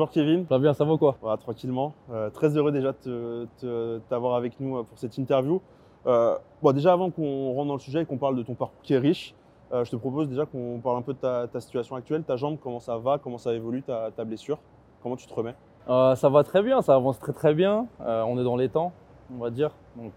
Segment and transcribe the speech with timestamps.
[0.00, 0.46] Bonjour Kevin.
[0.48, 1.92] Ça va bien, ça va quoi Voilà, tranquillement.
[2.10, 5.60] Euh, très heureux déjà de t'avoir avec nous euh, pour cette interview.
[6.06, 8.80] Euh, bon, déjà avant qu'on rentre dans le sujet et qu'on parle de ton parcours
[8.82, 9.34] qui est riche,
[9.74, 12.36] euh, je te propose déjà qu'on parle un peu de ta, ta situation actuelle, ta
[12.36, 14.56] jambe, comment ça va, comment ça évolue, ta, ta blessure,
[15.02, 15.54] comment tu te remets?
[15.86, 17.86] Ça va très bien, ça avance très très bien.
[17.98, 18.92] On est dans les temps,
[19.30, 19.72] on va dire.
[19.96, 20.14] Donc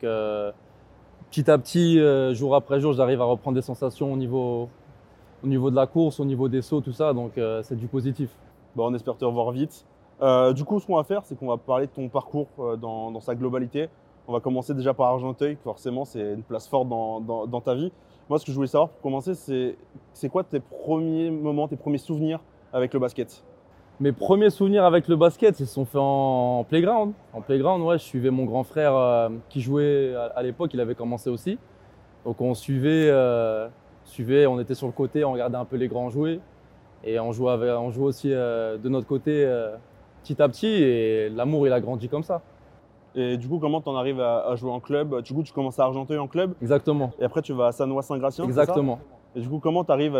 [1.29, 1.99] petit à petit,
[2.33, 4.69] jour après jour, j'arrive à reprendre des sensations au niveau,
[5.43, 7.11] au niveau de la course, au niveau des sauts, tout ça.
[7.11, 8.29] Donc c'est du positif.
[8.75, 9.85] Bon, on espère te revoir vite.
[10.21, 12.75] Euh, du coup, ce qu'on va faire, c'est qu'on va parler de ton parcours euh,
[12.75, 13.89] dans, dans sa globalité.
[14.27, 17.91] On va commencer déjà par Argenteuil, forcément, c'est une place forte dans, ta vie.
[18.29, 19.33] Moi, ce que je voulais savoir pour commencer,
[20.13, 22.39] c'est quoi tes premiers moments, tes premiers souvenirs
[22.71, 23.43] avec le basket?
[23.99, 27.11] Mes premiers souvenirs avec le basket, ils se sont faits en, playground.
[27.33, 30.95] En playground, ouais, je suivais mon grand frère euh, qui jouait à, l'époque, il avait
[30.95, 31.59] commencé aussi.
[32.23, 33.11] Donc on suivait,
[34.05, 36.39] suivait, on était sur le côté, on regardait un peu les grands jouer.
[37.05, 39.75] Et on jouait, avec- on jouait aussi euh, de notre côté euh,
[40.23, 40.67] petit à petit.
[40.67, 42.41] Et l'amour, il a grandi comme ça.
[43.15, 45.21] Et du coup, comment tu en arrives à, à jouer en club?
[45.21, 46.53] Du coup, tu commences à Argenteuil en club?
[46.61, 47.11] Exactement.
[47.19, 48.61] et après tu vas à Sanois-Saint-Gratien c'est ça?
[48.61, 48.99] Exactement.
[49.35, 50.17] Et du coup, comment tu arrives,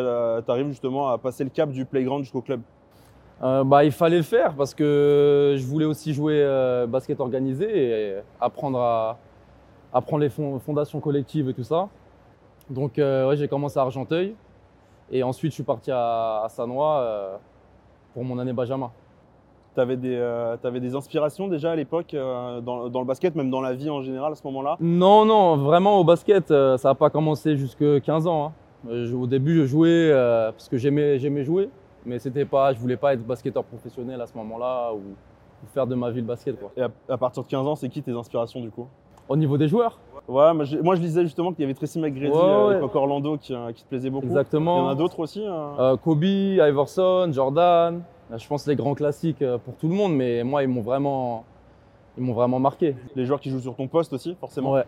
[0.70, 2.62] justement à passer le cap du playground jusqu'au club?
[3.42, 7.68] Euh, bah, il fallait le faire parce que je voulais aussi jouer euh, basket organisé
[7.68, 9.18] et apprendre à
[9.92, 11.90] apprendre les fond- fondations collectives et tout ça.
[12.70, 14.36] Donc euh, ouais, j'ai commencé à Argenteuil
[15.14, 17.36] et ensuite je suis parti à, à Sanois euh,
[18.14, 18.92] pour mon année Benjamin.
[19.76, 23.74] Tu avais, des inspirations déjà à l'époque euh, dans, dans le basket, même dans la
[23.74, 24.78] vie en général à ce moment-là?
[24.80, 28.46] Non, non, vraiment au basket, euh, ça n'a pas commencé jusque 15 ans.
[28.48, 28.52] hein.
[28.90, 31.70] Euh, je- au début, je jouais euh, parce que j'aimais, j'aimais jouer,
[32.06, 35.88] mais c'était pas, je voulais pas être basketteur professionnel à ce moment-là ou, ou faire
[35.88, 36.60] de ma vie le basket.
[36.60, 36.72] Quoi.
[36.78, 38.88] Et à, à partir de 15 ans, c'est qui tes inspirations du coup?
[39.30, 42.00] Au niveau des joueurs, Ouais, moi, j'ai- moi, je lisais justement qu'il y avait Tracy
[42.00, 42.74] McGrady Ouais, euh, à ouais.
[42.76, 44.26] l'époque Orlando qui, euh, qui te plaisait beaucoup.
[44.26, 44.76] exactement.
[44.78, 48.02] Il y en a d'autres aussi euh Euh, Kobe, Iverson, Jordan,
[48.34, 51.44] je pense les grands classiques pour tout le monde, mais moi ils m'ont vraiment,
[52.18, 52.96] ils m'ont vraiment marqué.
[53.18, 54.72] Les joueurs qui jouent sur ton poste aussi, forcément.
[54.72, 54.86] Ouais,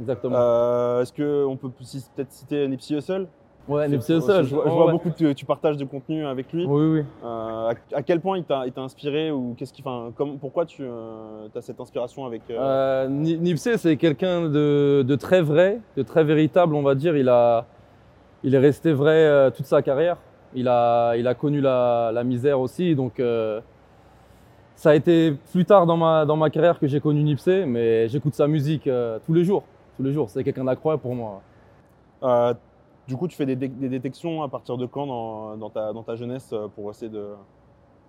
[0.00, 0.34] exactement.
[0.38, 3.26] Euh, Est-ce qu'on peut peut-être citer Nipsey Hussle?
[3.70, 4.44] Ouais, Nipsey Je, Hussle.
[4.44, 4.92] je vois, je ouais, vois ouais.
[4.92, 6.66] beaucoup que tu partages de contenu avec lui.
[6.66, 7.04] Oui, oui.
[7.24, 11.60] Euh, à, à quel point il t'a inspiré ou qu'est-ce qui, enfin, pourquoi tu as
[11.60, 16.24] cette inspiration avec euh, Euh, Ni- Nipsey, c'est quelqu'un de, de très vrai, de très
[16.24, 17.16] véritable, on va dire.
[17.16, 17.64] Il, a,
[18.42, 20.16] il est resté vrai euh, toute sa carrière.
[20.54, 22.94] Il a, il a connu la, la misère aussi.
[22.96, 23.60] Donc, euh,
[24.74, 28.08] ça a été plus tard dans ma, dans ma carrière que j'ai connu Nipsey, mais
[28.08, 29.62] j'écoute sa musique euh, tous les jours.
[29.96, 30.28] Tous les jours.
[30.30, 31.42] C'est quelqu'un d'incroyable pour moi.
[32.22, 32.54] euh,
[33.10, 35.92] Du coup, tu fais des, dé- des détections à partir de quand dans, dans ta,
[35.92, 37.10] dans ta jeunesse euh, pour essayer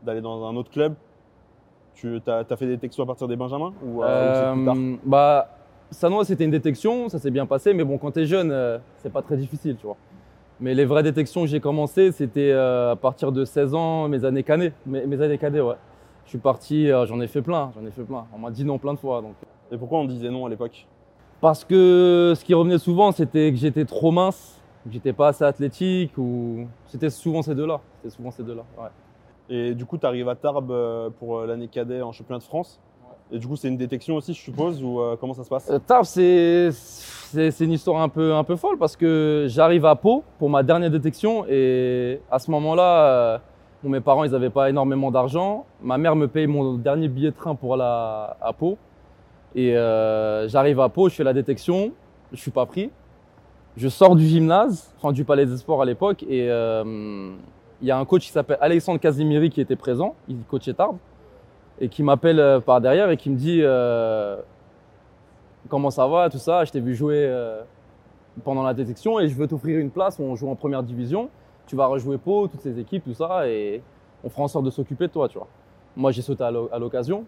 [0.04, 0.94] d'aller dans un autre club?
[1.96, 4.76] Tu as, fait des détections à partir des Benjamins ou, euh, ou c'est plus tard?
[4.76, 5.50] Euh, bah,
[5.90, 8.78] Sanois, c'était une détection, ça s'est bien passé, mais bon, quand tu es jeune, euh,
[8.98, 9.98] c'est pas très difficile, tu vois.
[10.60, 14.24] Mais les vraies détections que j'ai commencé, c'était euh, à partir de 16 ans, mes
[14.24, 14.74] années cadets.
[14.86, 15.78] Mes, mes années cadets, ouais.
[16.26, 18.28] Je suis parti, euh, j'en ai fait plein, j'en ai fait plein.
[18.36, 19.24] On m'a dit non plein de fois.
[19.24, 19.34] Donc.
[19.72, 20.86] Et pourquoi on disait non à l'époque?
[21.42, 26.18] Parce que ce qui revenait souvent, c'était que j'étais trop mince, j'étais pas assez athlétique,
[26.18, 27.80] ou c'était souvent ces deux-là.
[27.98, 28.64] C'était souvent ces deux-là.
[28.78, 28.90] Ouais.
[29.50, 32.44] Et du coup, tu arrives à Tarbes euh, pour euh, l'année cadet en championnat de
[32.44, 32.80] France.
[33.34, 35.70] Et du coup, c'est une détection aussi, je suppose, ou euh, comment ça se passe?
[35.70, 40.24] Euh, Tarbes, c'est une histoire un peu, un peu folle parce que j'arrive à Pau
[40.38, 43.38] pour ma dernière détection et à ce moment-là, euh,
[43.84, 45.66] bon, mes parents, ils n'avaient pas énormément d'argent.
[45.82, 48.78] Ma mère me paye mon dernier billet de train pour aller à, à Pau.
[49.56, 51.92] Et euh, j'arrive à Pau, je fais la détection,
[52.34, 52.90] je suis pas pris.
[53.78, 57.32] Je sors du gymnase, enfin du Palais des Sports à l'époque, et euh,
[57.82, 60.98] il y a un coach qui s'appelle Alexandre Casimiri qui était présent, il coachait Tarbes,
[61.80, 64.38] et qui m'appelle euh, par derrière et qui me dit euh,
[65.70, 66.66] comment ça va, tout ça.
[66.66, 67.34] Je t'ai vu jouer
[68.44, 71.30] pendant la détection et je veux t'offrir une place où on joue en première division.
[71.66, 73.82] Tu vas rejouer Pau, toutes ces équipes, tout ça, et
[74.22, 75.48] on fera en sorte de s'occuper de toi, tu vois.
[75.96, 77.24] Moi, j'ai sauté à l'occasion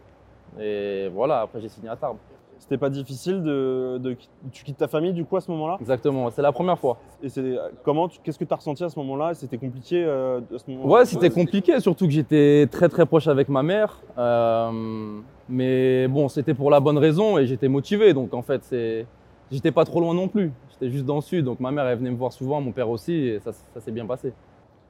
[0.59, 1.41] et voilà.
[1.41, 2.17] Après, j'ai signé à Tarbes.
[2.63, 4.15] C'était pas difficile de, de-
[4.54, 5.75] Tu quittes ta famille du coup à ce moment-là?
[5.81, 6.30] Exactement.
[6.31, 6.98] C'est la première fois.
[7.21, 9.33] Et c'est comment Qu'est-ce que tu as ressenti à ce moment-là?
[9.33, 13.27] C'était compliqué euh, à ce moment Ouais, c'était compliqué, surtout que j'étais très très proche
[13.27, 14.00] avec ma mère.
[14.18, 15.19] Euh,
[15.50, 18.13] mais bon, c'était pour la bonne raison et j'étais motivé.
[18.13, 19.06] Donc en fait, c'est,
[19.51, 20.54] j'étais pas trop loin non plus.
[20.71, 21.44] J'étais juste dans le sud.
[21.44, 23.92] Donc ma mère, elle venait me voir souvent, mon père aussi, et ça, ça s'est
[23.92, 24.31] bien passé.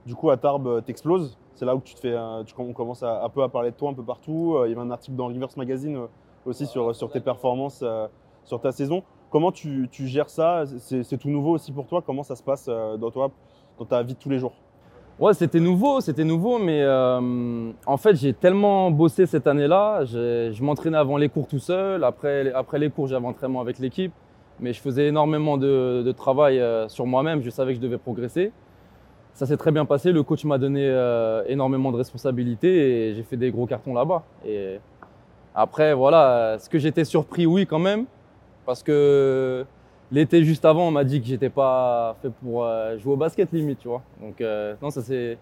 [0.06, 1.40] Du coup, à Tarbes, euh, t'exploses.
[1.56, 3.72] C'est là où tu te fais, euh, tu, on commence à, un peu à parler
[3.72, 4.58] de toi un peu partout.
[4.58, 6.06] Euh, Il y avait un article dans Rivers Magazine euh,
[6.46, 8.08] aussi sur, sur tes performances, euh,
[8.44, 9.04] sur ta saison.
[9.30, 10.64] Comment tu, tu gères ça?
[10.78, 12.04] C'est tout nouveau aussi pour toi?
[12.06, 13.32] Comment ça se passe euh, dans toi,
[13.80, 14.54] dans ta vie de tous les jours?
[15.20, 20.06] Ouais, c'était nouveau, c'était nouveau, mais euh, en fait, j'ai tellement bossé cette année-là.
[20.06, 22.04] Je m'entraînais avant les cours tout seul.
[22.04, 24.12] Après, après les cours, j'avais entraînement avec l'équipe.
[24.60, 27.42] Mais je faisais énormément de, travail sur moi-même.
[27.42, 28.52] Je savais que je devais progresser.
[29.34, 30.12] ça s'est très bien passé.
[30.12, 30.88] Le coach m'a donné
[31.48, 34.24] énormément de responsabilités et j'ai fait des gros cartons là-bas.
[35.56, 38.06] Après, voilà, ce que j'étais surpris, oui, quand même,
[38.66, 39.66] parce que
[40.12, 43.52] l'été juste avant, on m'a dit que j'étais pas fait pour euh, jouer au basket
[43.52, 44.02] limite, tu vois.
[44.22, 45.38] Donc euh, non, ça s'est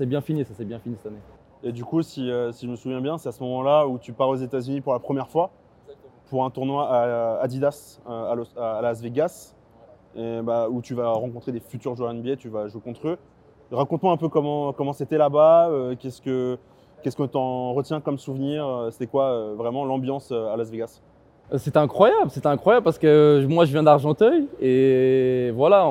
[0.00, 1.20] bien fini, ça s'est bien fini cette année.
[1.62, 3.98] Et du coup, si, euh, si je me souviens bien, c'est à ce moment-là où
[3.98, 5.50] tu pars aux États-Unis pour la première fois
[6.28, 9.54] pour un tournoi à Adidas à, Los- à Las Vegas,
[10.16, 13.18] et, bah, où tu vas rencontrer des futurs joueurs NBA, tu vas jouer contre eux.
[13.70, 16.58] Raconte-moi un peu comment comment c'était là-bas, euh, qu'est-ce que
[17.02, 20.56] qu'est-ce que tu en retiens comme souvenir, euh, c'était quoi euh, vraiment l'ambiance euh, à
[20.56, 21.00] Las Vegas?
[21.56, 25.88] C'était incroyable, c'était incroyable parce que moi je viens d'Argenteuil et voilà,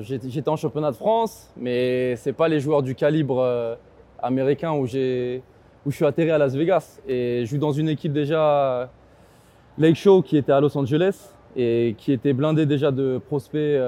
[0.00, 3.76] j'étais en championnat de France, mais c'est pas les joueurs du calibre
[4.20, 5.40] américain où j'ai
[5.86, 8.90] où je suis atterri à Las Vegas et je joue dans une équipe déjà
[9.78, 13.80] Lake Show qui était à Los Angeles et qui était blindée déjà de prospects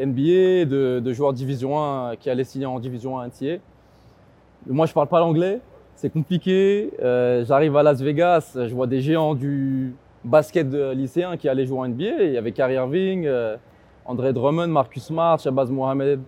[0.00, 3.58] NBA, de, joueurs Division 1 qui allaient signer en Division 1 NCAA.
[4.66, 5.60] Moi je parle pas l'anglais,
[6.02, 6.90] c'est compliqué.
[7.00, 9.94] Euh, J'arrive à Las Vegas, je vois des géants du
[10.24, 12.24] basket lycéen qui allaient jouer en NBA.
[12.24, 13.56] Il y avait Kyrie Irving, euh,
[14.04, 16.20] André Drummond, Marcus Smart, Shabazz Mohamed.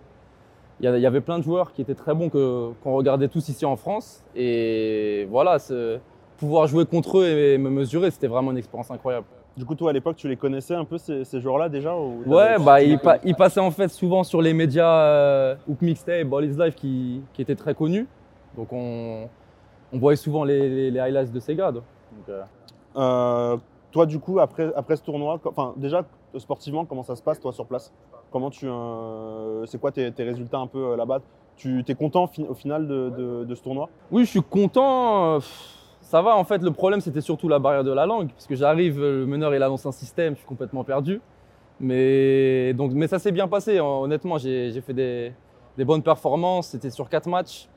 [0.79, 3.65] Il y, avait plein de joueurs qui étaient très bons que- qu'on regardait tous ici
[3.65, 4.23] en France.
[4.35, 5.57] Et voilà,
[6.37, 9.25] pouvoir jouer contre eux et me mesurer, c'était vraiment une expérience incroyable.
[9.57, 12.23] Du coup, toi à l'époque, tu les connaissais un peu ces, ces joueurs-là déjà ou
[12.25, 14.99] Ouais, bah, tu les il, pa- connais il passait en fait souvent sur les médias
[15.01, 18.05] euh, Hoop Mixtape, Ball is Life qui, qui étaient très connus.
[18.57, 19.29] Donc on,
[19.95, 21.71] on voyait souvent les, les- les highlights de ces gars.
[21.71, 21.83] donc.
[22.29, 22.43] Euh,
[22.97, 23.57] Euh,
[23.91, 26.03] toi, du coup, après, après ce tournoi, enfin, déjà,
[26.37, 27.91] sportivement, comment ça se passe, toi, sur place?
[28.31, 31.19] Comment tu, euh, c'est quoi tes, tes résultats un peu euh, là-bas?
[31.57, 33.89] Tu es content fi- au final de, de- de ce tournoi?
[34.11, 35.39] Oui, je suis content.
[36.01, 38.29] Ça va, en fait, le problème, c'était surtout la barrière de la langue.
[38.31, 41.19] Parce que j'arrive, le meneur, il annonce un système, je suis complètement perdu.
[41.79, 44.37] Mais, donc, mais ça s'est bien passé, hon- honnêtement.
[44.37, 45.33] J'ai j'ai fait des,
[45.77, 46.67] des bonnes performances.
[46.67, 47.67] C'était sur quatre matchs.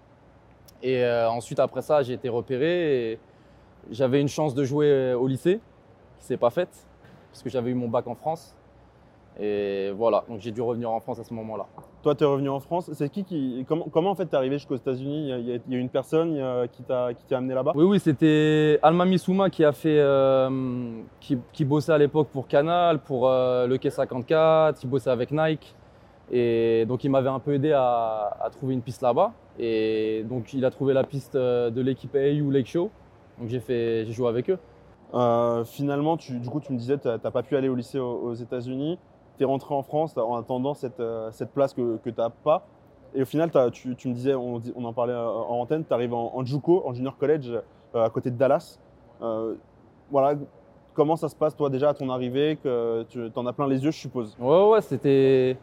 [0.82, 3.12] Et euh, ensuite, après ça, j'ai été repéré.
[3.12, 3.18] et
[3.90, 5.60] J'avais une chance de jouer euh, au lycée,
[6.18, 6.70] qui s'est pas faite.
[7.32, 8.54] Parce que j'avais eu mon bac en France.
[9.40, 11.66] Et voilà, donc j'ai dû revenir en France à ce moment-là.
[12.02, 12.90] Toi, tu es revenu en France.
[12.94, 15.28] C'est qui qui, comment, comment en fait t'es arrivé jusqu'aux États-Unis?
[15.28, 17.72] Il y a- il y, une personne a- qui t'a qui amené là-bas?
[17.76, 20.90] Oui, oui, c'était Alma Missouma qui a fait, euh,
[21.20, 25.72] qui, qui bossait à l'époque pour Canal, pour euh, le K54, il bossait avec Nike.
[26.30, 29.32] Et donc il m'avait un peu aidé à, à trouver une piste là-bas.
[29.58, 32.90] Et donc il a trouvé la piste euh, de l'équipe AU Lake Show.
[33.38, 34.58] Donc j'ai fait, j'ai joué avec eux.
[35.14, 37.98] Euh, Finalement, tu, du coup, tu me disais, tu n'as pas pu aller au lycée
[37.98, 38.98] aux, aux États-Unis.
[39.38, 42.30] Tu es rentré en France en attendant cette, euh, cette place que, que tu n'as
[42.30, 42.66] pas.
[43.14, 46.36] Et au final, tu, tu me disais, on, en parlait en antenne, tu arrives en,
[46.36, 47.50] en JUCO, en junior college,
[47.94, 48.78] euh, à côté de Dallas.
[49.22, 49.54] Euh,
[50.10, 50.38] voilà,
[50.92, 53.82] comment ça se passe, toi, déjà, à ton arrivée que Tu en as plein les
[53.82, 54.36] yeux, je suppose?
[54.38, 55.56] Ouais, ouais, c'était.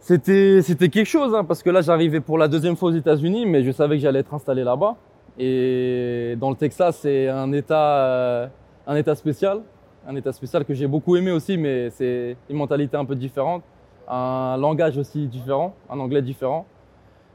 [0.00, 3.46] C'était, c'était quelque chose, hein, parce que là, j'arrivais pour la deuxième fois aux États-Unis,
[3.46, 4.96] mais je savais que j'allais être installé là-bas.
[5.38, 8.46] Et dans le Texas, c'est un état, euh,
[8.86, 9.60] un état spécial,
[10.06, 13.62] un état spécial que j'ai beaucoup aimé aussi, mais c'est une mentalité un peu différente,
[14.08, 16.66] un langage aussi différent, un anglais différent.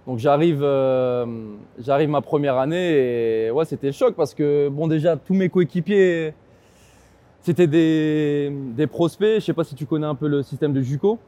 [0.05, 1.25] Donc j'arrive, euh,
[1.79, 5.47] j'arrive ma première année et ouais, c'était le choc parce que bon, déjà tous mes
[5.47, 6.33] coéquipiers,
[7.39, 9.35] c'était des, des prospects.
[9.35, 11.19] Je sais pas si tu connais un peu le système de JUCO.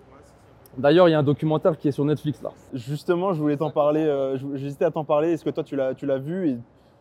[0.78, 2.52] D'ailleurs, il y a un documentaire qui est sur Netflix là.
[2.74, 5.32] Justement, je voulais t'en parler, euh, j'hésitais à t'en parler.
[5.32, 6.50] Est-ce que toi, tu l'as, tu l'as vu?
[6.50, 6.58] Et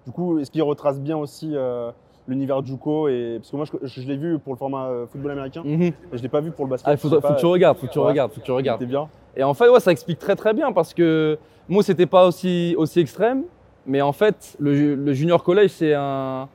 [0.07, 1.91] du coup, est-ce qu'il retrace bien aussi euh,
[2.29, 5.33] l'univers JUCO et parce que moi, je, je l'ai vu pour le format euh, football
[5.33, 6.93] américain, mais je l'ai pas vu pour le basket.
[6.93, 8.07] Ah, faut, que tu regardes, faut que tu Ouais.
[8.07, 8.81] regardes, faut que tu regardes.
[8.81, 9.09] C'était bien.
[9.37, 11.39] Et en fait, ouais, ça explique très très bien parce que
[11.69, 13.43] moi, c'était pas aussi, aussi extrême,
[13.87, 16.49] mais en fait, le, le junior college, c'est un,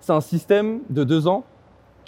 [0.00, 1.42] c'est un système de deux ans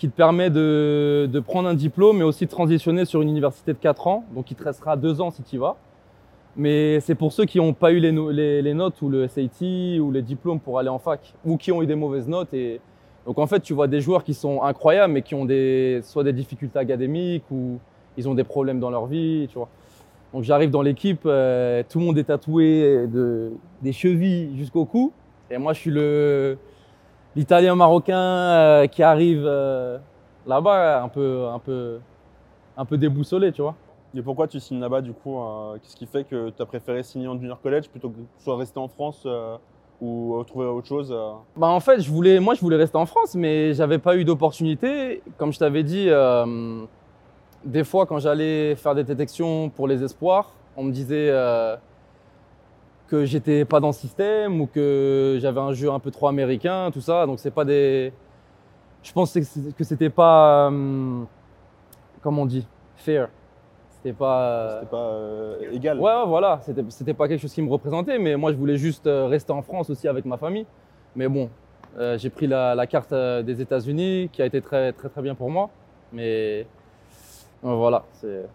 [0.00, 3.74] qui te permet de, de prendre un diplôme, mais aussi de transitionner sur une université
[3.74, 4.24] de quatre ans.
[4.34, 5.76] Donc, il te restera deux ans si tu y vas.
[6.56, 10.22] Mais c'est pour ceux qui n'ont pas eu les notes ou le SAT ou les
[10.22, 12.54] diplômes pour aller en fac, ou qui ont eu des mauvaises notes.
[12.54, 12.80] Et...
[13.26, 16.24] Donc, en fait, tu vois des joueurs qui sont incroyables, mais qui ont des, soit
[16.24, 17.78] des difficultés académiques ou
[18.16, 19.68] ils ont des problèmes dans leur vie, tu vois.
[20.32, 23.50] Donc j'arrive dans l'équipe, euh, tout le monde est tatoué de,
[23.82, 25.12] des chevilles jusqu'au cou.
[25.50, 26.56] Et moi, je suis le
[27.36, 29.98] l'italien marocain euh, qui arrive euh,
[30.46, 31.98] là-bas un peu, un, peu,
[32.76, 33.74] un peu déboussolé, tu vois.
[34.14, 37.02] Et pourquoi tu signes là-bas du coup euh, Qu'est-ce qui fait que tu as préféré
[37.02, 39.26] signer en junior college plutôt que soit rester en France
[40.00, 41.14] ou trouver autre chose
[41.56, 44.24] Bah en fait, je voulais, moi, je voulais rester en France, mais j'avais pas eu
[44.24, 45.22] d'opportunité.
[45.36, 46.08] Comme je t'avais dit,
[47.64, 51.30] des fois, quand j'allais faire des détections pour les espoirs, on me disait
[53.10, 56.90] que j'étais pas dans le système ou que j'avais un jeu un peu trop américain,
[56.92, 57.26] tout ça.
[57.26, 58.12] Donc c'est pas des,
[59.02, 61.22] je pense que c'était pas, euh,
[62.22, 63.28] comment on dit, fair.
[63.96, 64.78] C'était pas.
[64.80, 65.98] C'était pas euh, égal.
[65.98, 69.06] Ouais, ouais, voilà, c'était pas quelque chose qui me représentait, mais moi je voulais juste
[69.06, 70.66] euh, rester en France aussi avec ma famille.
[71.14, 71.50] Mais bon,
[71.98, 75.20] euh, j'ai pris la, la carte euh, des États-Unis qui a été très très très
[75.20, 75.68] bien pour moi.
[76.12, 76.66] Mais
[77.64, 78.46] euh, voilà, c'est.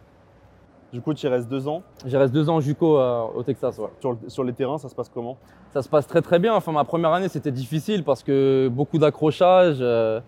[0.96, 1.84] Du coup, tu y restes deux ans.
[2.06, 3.90] J'y reste deux ans en JUCO euh, au Texas, ouais.
[4.00, 5.36] Sur, le- sur les terrains, ça se passe comment?
[5.74, 6.56] Ça se passe très très bien.
[6.56, 9.80] Enfin, ma première année, c'était difficile parce que beaucoup d'accrochages.
[9.82, 10.22] euh,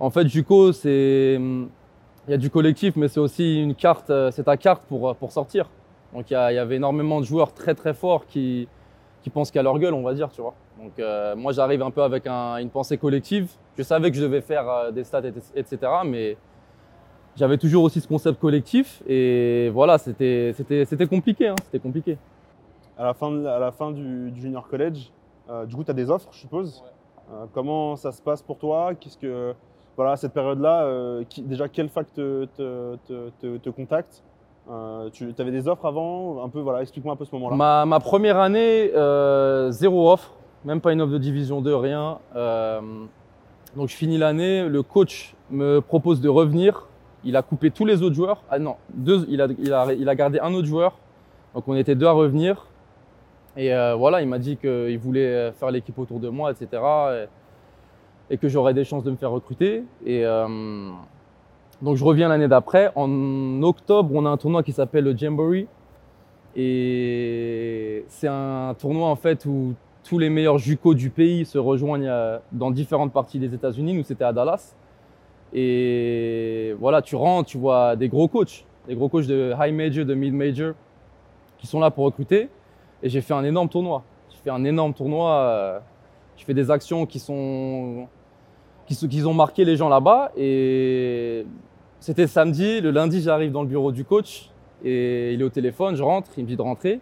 [0.00, 1.36] en fait, JUCO, c'est.
[1.36, 1.68] hum,
[2.26, 5.14] Il y a du collectif, mais c'est aussi une carte, euh, c'est ta carte pour,
[5.14, 5.70] pour sortir.
[6.12, 8.66] Donc, il y, a- il y avait énormément de joueurs très très forts qui,
[9.22, 10.54] qui pensent qu'à leur gueule, on va dire, tu vois.
[10.82, 13.48] Donc, euh, moi, j'arrive un peu avec un- une pensée collective.
[13.78, 15.78] Je savais que je devais faire euh, des stats, et- etc.
[16.04, 16.36] Mais
[17.36, 19.02] j'avais toujours aussi ce concept collectif.
[19.08, 21.48] Et voilà, c'était c'était- c'était compliqué.
[21.48, 22.18] hein, c'était compliqué.
[22.98, 25.10] À la fin, de- à la fin du, du junior college,
[25.48, 26.82] euh, du coup, tu as des offres, je suppose.
[27.32, 28.94] Euh, comment ça se passe pour toi?
[28.94, 29.54] Qu'est-ce que
[29.96, 34.22] voilà cette période-là euh, Déjà, quelle fac te, te, te, te- te contacte?
[35.12, 36.44] Tu avais des offres avant?
[36.44, 37.56] Un peu, voilà, explique-moi un peu ce moment-là.
[37.56, 38.90] Ma, ma première année,
[39.72, 40.32] zéro offre,
[40.64, 42.18] même pas une offre de division 2, rien.
[43.76, 46.86] Donc je finis l'année, le coach me propose de revenir.
[47.24, 48.42] Il a coupé tous les autres joueurs.
[48.50, 50.98] Ah non, deux, il, a, il, a, il a gardé un autre joueur.
[51.54, 52.66] Donc on était deux à revenir.
[53.56, 56.82] Et euh, voilà, il m'a dit qu'il voulait faire l'équipe autour de moi, etc.
[58.30, 59.82] Et, que j'aurais des chances de me faire recruter.
[60.06, 60.90] Et euh,
[61.82, 62.92] donc je reviens l'année d'après.
[62.94, 65.66] En octobre, on a un tournoi qui s'appelle le Jamboree.
[66.56, 69.74] Et c'est un tournoi en fait où
[70.04, 73.94] tous les meilleurs JUCO du pays se rejoignent euh, dans différentes parties des États-Unis.
[73.94, 74.74] Nous, c'était à Dallas.
[75.52, 80.04] Et voilà, tu rentres, tu vois des gros coachs, des gros coachs de high major,
[80.04, 80.74] de mid major,
[81.58, 82.48] qui sont là pour recruter.
[83.02, 84.02] Et j'ai fait un énorme tournoi.
[84.30, 85.30] J'ai fait un énorme tournoi.
[85.30, 85.78] euh,
[86.36, 88.06] Je fais des actions qui sont
[88.86, 90.32] qui, qui ont marqué les gens là-bas.
[90.36, 91.46] Et
[91.98, 92.80] c'était samedi.
[92.80, 94.50] Le lundi, j'arrive dans le bureau du coach
[94.84, 95.96] et il est au téléphone.
[95.96, 97.00] Je rentre, il me dit de rentrer.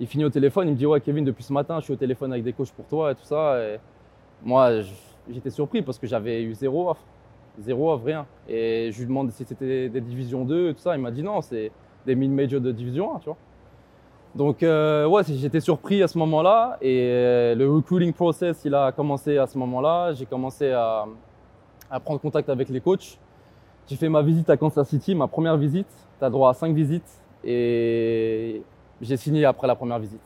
[0.00, 1.96] Il finit au téléphone, il me dit ouais Kevin, depuis ce matin, je suis au
[1.96, 3.60] téléphone avec des coachs pour toi et tout ça.
[3.62, 3.78] Et
[4.42, 4.70] moi,
[5.30, 7.02] j'étais surpris parce que j'avais eu zéro offre,
[7.58, 8.26] zéro offre, rien.
[8.48, 10.96] Et je lui demande si c'était des divisions 2 et tout ça.
[10.96, 11.70] Il m'a dit non, c'est
[12.06, 13.36] des mid-major de division 1, tu vois.
[14.34, 18.92] Donc euh, ouais, j'étais surpris à ce moment-là et euh, le recruiting process, il a
[18.92, 20.12] commencé à ce moment-là.
[20.12, 21.06] J'ai commencé à,
[21.90, 23.18] à prendre contact avec les coachs.
[23.88, 25.88] J'ai fait ma visite à Kansas City, ma première visite.
[26.18, 27.10] Tu as droit à cinq visites
[27.42, 28.62] et
[29.00, 30.22] j'ai signé après la première visite.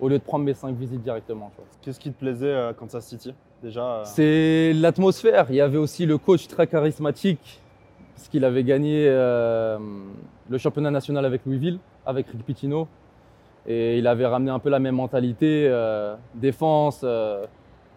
[0.00, 1.52] Au lieu de prendre mes cinq visites directement.
[1.82, 3.32] Qu'est-ce qui te plaisait à Kansas City?
[3.62, 5.46] Déjà, euh, C'est l'atmosphère.
[5.50, 7.60] Il y avait aussi le coach très charismatique,
[8.14, 9.78] parce qu'il avait gagné euh,
[10.48, 12.86] le championnat national avec Louisville, avec Rick Pitino.
[13.66, 17.46] Et il avait ramené un peu la même mentalité, euh, défense, euh,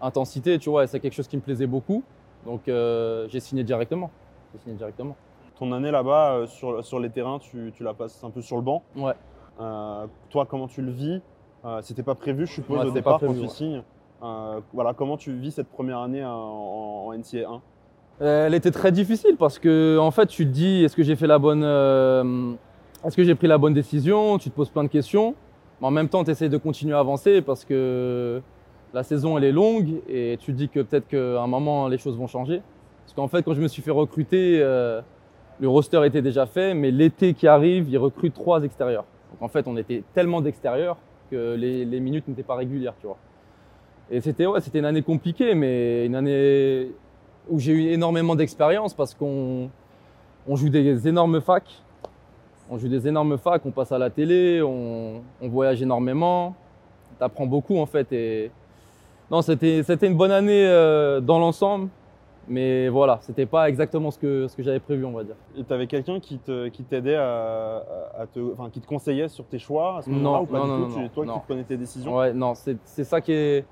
[0.02, 0.86] intensité, tu vois.
[0.86, 2.04] Et c'est quelque chose qui me plaisait beaucoup.
[2.46, 4.10] Donc j'ai signé directement.
[4.54, 5.16] J'ai signé directement.
[5.60, 8.62] ton année là-bas, sur, sur les terrains, tu, tu la passes un peu sur le
[8.64, 8.82] banc.
[8.96, 9.14] Ouais.
[10.30, 11.22] Toi, comment tu le vis?
[11.82, 13.48] C'était pas prévu, je suppose, Ouais, au départ, quand tu ouais.
[13.50, 13.84] signes.
[14.22, 17.62] Euh, voilà, comment tu vis cette première année en, NCA 1
[18.22, 21.16] Euh, Elle était très difficile parce que en fait tu te dis est-ce que j'ai
[21.16, 22.54] fait la bonne euh,
[23.04, 24.38] pris la bonne décision?
[24.38, 25.36] Tu te poses plein de questions.
[25.80, 28.42] Mais en même temps, tu essaies de continuer à avancer parce que
[28.94, 32.18] la saison elle est longue et tu dis que peut-être qu'à un moment les choses
[32.18, 32.62] vont changer.
[33.06, 35.02] Parce qu'en fait, quand je me suis fait recruter, euh,
[35.60, 39.06] le roster était déjà fait, mais l'été qui arrive, ils recrutent trois extérieurs.
[39.32, 40.98] Donc en fait, on était tellement d'extérieurs
[41.32, 42.94] que les, minutes n'étaient pas régulières.
[44.12, 46.92] Et c'était ouais, c'était une année compliquée, mais une année
[47.50, 49.70] où j'ai eu énormément d'expérience parce qu'on
[50.48, 51.82] on joue des énormes facs.
[52.72, 56.56] On joue des énormes facs, on passe à la télé, on, on voyage énormément.
[57.18, 58.12] Tu apprends beaucoup en fait.
[58.14, 58.52] Et...
[59.30, 61.90] Non, c'était c'était une bonne année euh, dans l'ensemble,
[62.48, 65.36] mais voilà, c'était pas exactement ce que, ce que j'avais prévu, on va dire.
[65.56, 67.84] Et tu avais quelqu'un qui te- qui t'aidait à,
[68.34, 70.70] te, enfin, qui te conseillait sur tes choix à ce moment-là ou pas non, du
[70.82, 70.96] non, tout?
[70.96, 72.16] non, Tu- Toi qui prenais tes décisions?
[72.18, 73.66] Ouais, non, c'est c'est ça qui est,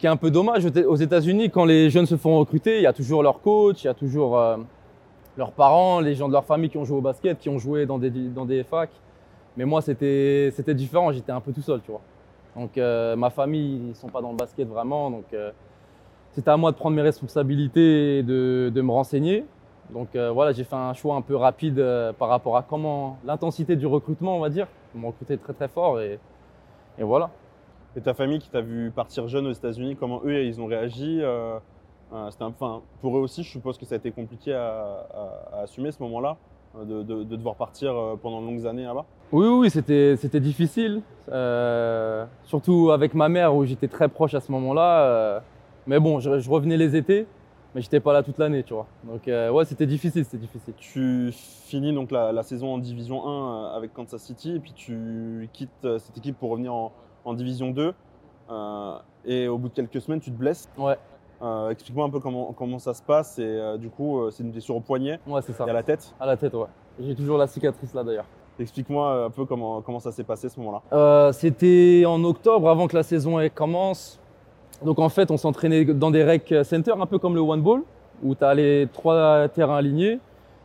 [0.00, 0.64] qui est un peu dommage.
[0.64, 3.86] Aux États-Unis, quand les jeunes se font recruter, il y a toujours leur coach, il
[3.86, 4.56] y a toujours euh,
[5.36, 7.84] leurs parents, les gens de leur famille qui ont joué au basket, qui ont joué
[7.84, 8.90] dans des, dans des facs.
[9.58, 12.00] Mais moi, c'était c'était différent, j'étais un peu tout seul, tu vois.
[12.56, 15.10] Donc, euh, ma famille, ils sont pas dans le basket vraiment.
[15.10, 15.50] Donc, euh,
[16.32, 19.44] c'était à moi de prendre mes responsabilités et de, de me renseigner.
[19.92, 21.84] Donc, voilà, j'ai fait un choix un peu rapide
[22.16, 24.68] par rapport à comment l'intensité du recrutement, on va dire.
[24.94, 26.20] Ils m'ont recruté très, très fort et,
[26.96, 27.30] et voilà.
[27.96, 31.18] Et ta famille qui t'a vu partir jeune aux États-Unis, comment eux ils ont réagi
[31.22, 31.58] euh,
[32.12, 35.56] euh, C'était enfin, pour eux aussi, je suppose que ça a été compliqué à, à-
[35.56, 36.36] à assumer ce moment-là,
[36.78, 37.92] euh, de, de- de devoir partir
[38.22, 39.04] pendant de longues années là-bas.
[39.32, 41.02] Oui, oui, c'était, c'était difficile.
[41.30, 45.42] Euh, surtout avec ma mère où j'étais très proche à ce moment-là.
[45.86, 47.26] mais bon, je, je revenais les étés.
[47.74, 48.86] mais j'étais pas là toute l'année, tu vois.
[49.04, 50.74] Donc euh, ouais, c'était difficile, c'était difficile.
[50.76, 53.30] Tu finis donc la, la saison en Division 1
[53.72, 56.92] euh, avec Kansas City et puis tu quittes cette équipe pour revenir en,
[57.24, 57.92] en Division 2.
[58.50, 58.92] Euh,
[59.24, 60.68] et au bout de quelques semaines, tu te blesses.
[60.78, 60.96] Ouais,
[61.42, 63.38] Euh, Explique-moi un peu comment, comment ça se passe.
[63.38, 65.64] Et euh, du coup, euh, c'est une blessure au poignet ouais, ça.
[65.66, 66.14] et à la tête.
[66.20, 66.66] À la tête, ouais.
[67.00, 68.26] J'ai toujours la cicatrice là d'ailleurs.
[68.58, 71.32] Explique-moi un peu comment, comment ça s'est passé ce moment-là.
[71.32, 74.20] C'était en octobre, avant que la saison commence.
[74.84, 77.82] Donc en fait, on s'entraînait dans des rec centers, un peu comme le one ball,
[78.22, 80.18] où tu as les trois terrains alignés.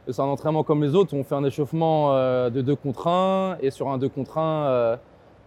[0.10, 1.16] C'est un entraînement comme les autres.
[1.16, 2.14] On fait un échauffement
[2.50, 3.58] de 2 contre 1.
[3.62, 4.98] Et sur un 2 contre 1,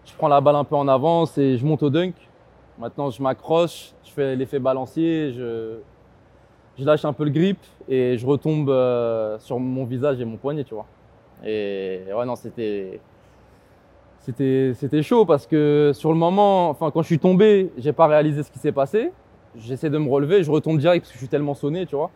[0.09, 2.15] je prends la balle un peu en avance et je monte au dunk.
[2.79, 5.79] Maintenant, je m'accroche, je fais l'effet balancier, je,
[6.79, 10.65] lâche un peu le grip et je retombe euh, sur mon visage et mon poignet,
[10.65, 10.75] tu.
[11.45, 13.01] Et ouais, non, c'était
[15.03, 18.51] chaud parce que sur le moment, enfin quand je suis tombé, j'ai pas réalisé ce
[18.51, 19.11] qui s'est passé.
[19.57, 22.11] J'essaie de me relever, je retombe direct parce que je suis tellement sonné, tu vois.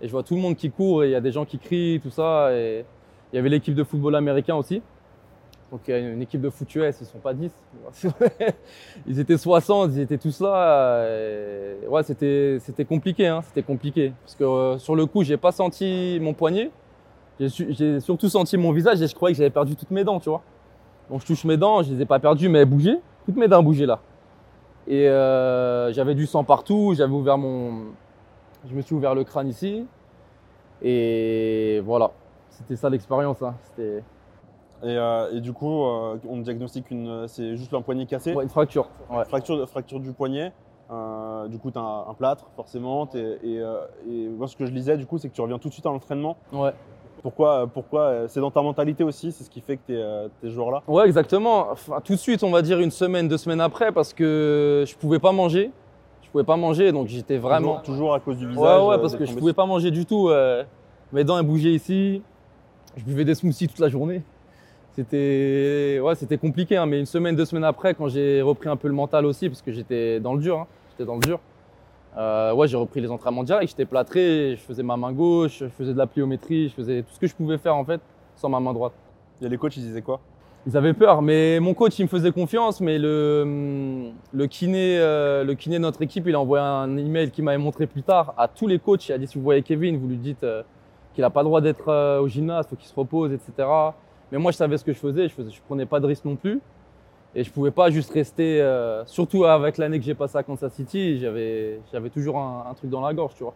[0.00, 1.58] Et je vois tout le monde qui court et il y a des gens qui
[1.58, 2.52] crient, tout ça.
[2.52, 2.84] Et
[3.32, 4.82] il y avait l'équipe de football américain aussi.
[5.70, 7.52] Donc une équipe de foot US, ils sont pas 10.
[9.06, 11.04] ils étaient 60, ils étaient tous là.
[11.88, 15.52] Ouais, c'était c'était compliqué, hein, c'était compliqué parce que euh, sur le coup, j'ai pas
[15.52, 16.70] senti mon poignet.
[17.38, 20.04] J'ai su- J'ai surtout senti mon visage et je croyais que j'avais perdu toutes mes
[20.04, 20.42] dents, tu vois.
[21.10, 23.00] Donc je touche mes dents, je les ai pas perdues, mais elles bougeaient.
[23.26, 24.00] Toutes mes dents bougeaient là.
[24.86, 27.88] Et euh, j'avais du sang partout, j'avais ouvert mon.
[28.68, 29.84] Je me suis ouvert le crâne ici.
[30.80, 32.10] Et voilà.
[32.50, 33.42] C'était ça l'expérience.
[33.42, 33.54] Hein.
[34.82, 37.26] Et, euh, et du coup, euh, on diagnostique une.
[37.26, 38.32] C'est juste un poignet cassé.
[38.34, 38.88] ouais, une fracture.
[39.10, 39.24] Ouais.
[39.24, 40.52] Fracture, fracture du poignet.
[40.90, 43.08] Euh, du coup, tu as un, un plâtre, forcément.
[43.14, 43.58] Et,
[44.08, 45.86] et moi, ce que je lisais, du coup, c'est que tu reviens tout de suite
[45.86, 46.36] à l'entraînement.
[46.52, 46.70] Ouais.
[47.22, 49.82] Pourquoi, pourquoi C'est dans ta mentalité aussi, c'est ce qui fait que
[50.40, 50.82] tu es, joueur là?
[50.86, 51.66] Ouais, exactement.
[51.72, 54.94] Enfin, tout de suite, on va dire une semaine, deux semaines après, parce que je
[54.94, 55.72] pouvais pas manger.
[56.22, 57.78] Je pouvais pas manger, donc j'étais vraiment.
[57.80, 58.82] Toujours, toujours à cause du visage.
[58.82, 60.30] Ouais, ouais, parce que je pouvais pas manger du tout.
[61.12, 62.22] mes dents elles bougeaient ici.
[62.96, 64.22] Je buvais des smoothies toute la journée.
[64.98, 66.76] C'était, ouais, c'était compliqué.
[66.76, 69.48] hein, mais une semaine, deux semaines après, quand j'ai repris un peu le mental aussi,
[69.48, 71.38] parce que j'étais dans le dur, hein, j'étais dans le dur.
[72.16, 73.68] euh, ouais, j'ai repris les entraînements directs.
[73.68, 77.14] J'étais plâtré, je faisais ma main gauche, je faisais de la pliométrie, je faisais tout
[77.14, 78.00] ce que je pouvais faire en fait
[78.34, 78.92] sans ma main droite.
[79.40, 80.18] A les coachs, ils disaient quoi?
[80.66, 82.80] Ils avaient peur, mais mon coach, il me faisait confiance.
[82.80, 87.30] Mais le, le, kiné, euh, le kiné de notre équipe, il a envoyé un email
[87.30, 89.08] qu'il m'avait montré plus tard à tous les coachs.
[89.08, 90.64] Il a dit si vous voyez Kevin, vous lui dites euh,
[91.14, 93.68] qu'il n'a pas le droit d'être au gymnase, faut qu'il se repose, etc.
[94.30, 95.28] Mais moi, je savais ce que je faisais.
[95.28, 96.60] Je faisais, je prenais pas de risque non plus.
[97.34, 100.72] Et je pouvais pas juste rester, euh, surtout avec l'année que j'ai passée à Kansas
[100.72, 103.54] City, j'avais, j'avais toujours un, un truc dans la gorge, tu vois.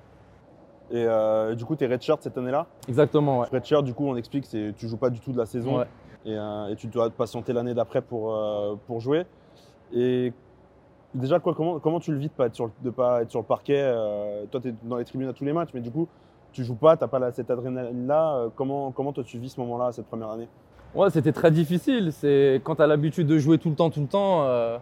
[0.90, 2.66] Et euh, du coup, tu es redshirt cette année-là?
[2.86, 3.46] Exactement, ouais.
[3.50, 5.78] Redshirt, du coup, on explique, c'est tu joues pas du tout de la saison.
[5.78, 5.86] Ouais.
[6.26, 8.38] Et, euh, et tu dois patienter l'année d'après pour,
[8.86, 9.24] pour jouer.
[9.94, 10.34] Et
[11.14, 13.30] déjà, quoi, comment, comment tu le vis de pas être sur, le- de pas être
[13.30, 13.90] sur le parquet?
[14.50, 16.06] Toi, tu es dans les tribunes à tous les matchs, mais du coup,
[16.52, 18.34] tu joues pas, tu n'as pas cette adrénaline-là.
[18.34, 20.48] Euh, comment, comment toi, tu vis ce moment-là, cette première année?
[20.94, 22.12] Ouais, c'était très difficile.
[22.12, 24.78] C'est quand tu as l'habitude de jouer tout le temps, tout le temps, euh,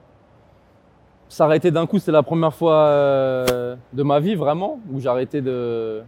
[1.29, 6.03] s'arrêter d'un coup, c'est la première fois euh, de ma vie vraiment où arrêté de,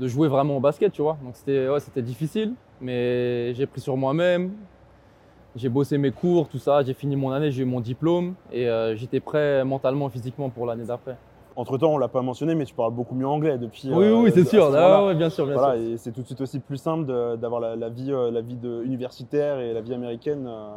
[0.00, 1.18] de jouer vraiment au basket, tu vois.
[1.22, 4.52] Donc c'était ouais, c'était difficile, mais j'ai pris sur moi-même.
[5.54, 6.82] J'ai bossé mes cours, tout ça.
[6.82, 10.86] J'ai fini mon année, j'ai eu mon diplôme et j'étais prêt mentalement, physiquement pour l'année
[10.86, 11.18] d'après.
[11.56, 13.88] Entre-temps, on l'a pas mentionné, mais tu parles beaucoup mieux anglais depuis.
[13.92, 14.74] Oui, euh, oui, c'est à ce sûr.
[14.74, 15.84] Ah ouais, bien sûr, bien Voilà, sûr.
[15.92, 18.56] et c'est tout de suite aussi plus simple d'avoir la, la vie, euh, la vie
[18.56, 20.68] de, universitaire et la vie américaine euh,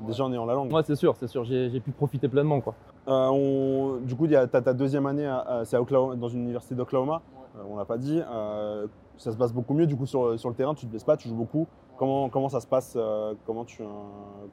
[0.00, 0.72] déjà en ayant la langue.
[0.72, 1.44] Ouais, c'est sûr, c'est sûr.
[1.44, 2.74] J'ai pu profiter pleinement, quoi.
[3.08, 5.28] Euh, on- du coup, tu as ta deuxième année,
[5.64, 7.20] c'est dans une université d'Oklahoma,
[7.56, 8.20] euh, on l'a pas dit.
[8.32, 8.86] Euh,
[9.18, 11.16] ça se passe beaucoup mieux du coup sur, sur le terrain, tu te blesses pas,
[11.16, 11.66] tu joues beaucoup.
[11.98, 13.86] Comment, comment ça se passe euh, comment, tu, euh,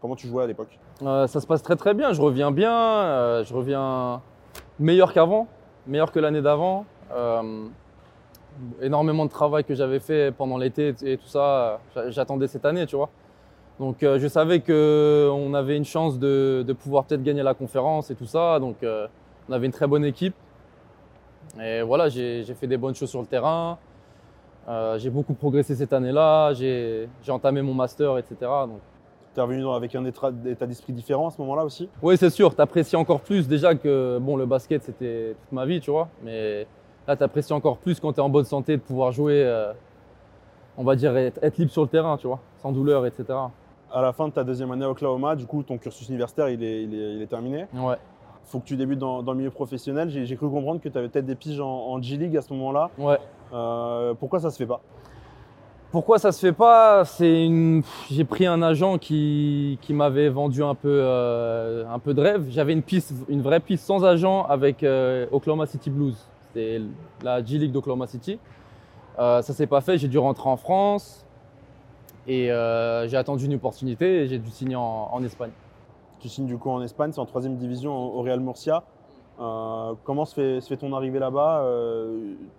[0.02, 0.78] comment tu jouais à l'époque?
[1.02, 4.22] Euh, ça se passe très très bien, je reviens bien, euh, je reviens
[4.80, 5.48] meilleur qu'avant,
[5.88, 6.86] meilleur que l'année d'avant.
[7.12, 7.68] Euh,
[8.82, 12.86] énormément de travail que j'avais fait pendant l'été et tout ça, j'a- j'attendais cette année,
[12.86, 13.10] tu vois.
[13.80, 18.16] Donc euh, je savais qu'on avait une chance de, pouvoir peut-être gagner la conférence et
[18.16, 19.08] tout ça, donc euh,
[19.48, 20.36] on avait une très bonne équipe.
[21.62, 23.78] Et voilà, j'ai fait des bonnes choses sur le terrain.
[24.98, 28.52] J'ai beaucoup progressé cette année-là, j'ai entamé mon master, etc.
[29.40, 30.32] Tu es revenu avec un état,
[30.68, 34.18] d'esprit différent à ce moment-là aussi Oui, c'est sûr, tu apprécies encore plus déjà que
[34.20, 36.10] bon, le basket, c'était toute ma vie, tu vois.
[36.24, 36.68] Mais
[37.08, 39.72] là, tu apprécies encore plus quand tu es en bonne santé de pouvoir jouer, euh,
[40.78, 43.26] on va dire, être, être libre sur le terrain, tu vois, sans douleur, etc.
[43.94, 46.62] À la fin de ta deuxième année à Oklahoma, du coup, ton cursus universitaire, il
[46.62, 47.66] est, il est, il est terminé.
[47.74, 47.96] Ouais.
[48.44, 50.10] faut que tu débutes dans, dans le milieu professionnel.
[50.10, 52.54] J'ai j'ai cru comprendre que tu avais peut-être des piges en, en G-League à ce
[52.54, 52.90] moment-là.
[52.98, 53.18] ouais.
[53.54, 54.82] Euh, pourquoi ça se fait pas?
[55.92, 57.82] Pourquoi ça se fait pas C'est une.
[58.12, 62.46] J'ai pris un agent qui, m'avait vendu un peu, euh, un peu de rêve.
[62.50, 66.16] J'avais une piste, une vraie piste sans agent avec euh, Oklahoma City Blues.
[66.48, 66.82] C'était
[67.24, 68.38] la G-League d'Oklahoma City.
[69.18, 71.26] Euh, ça s'est pas fait, j'ai dû rentrer en France
[72.28, 72.50] et
[73.08, 75.52] j'ai attendu une opportunité j'ai dû signer en, Espagne.
[76.20, 78.84] Tu signes du coup en Espagne, c'est en troisième division au Real Murcia.
[79.38, 81.66] Comment se fait, se fait ton arrivée là-bas?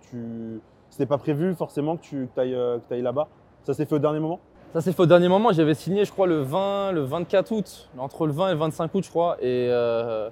[0.09, 0.59] Tu...
[0.91, 2.55] C'était pas prévu forcément que tu ailles,
[2.91, 3.27] ailles là-bas
[3.63, 4.39] Ça s'est fait au dernier moment?
[4.73, 5.51] Ça s'est fait au dernier moment.
[5.51, 8.95] J'avais signé, je crois, le 20, le 24 août, entre le 20 et le 25
[8.95, 9.37] août, je crois.
[9.41, 10.29] Et euh,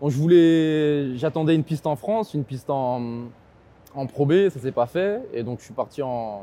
[0.00, 3.00] donc je voulais, j'attendais une piste en France, une piste en,
[3.94, 5.22] en Pro B, ça s'est pas fait.
[5.32, 6.42] Et donc je suis parti en,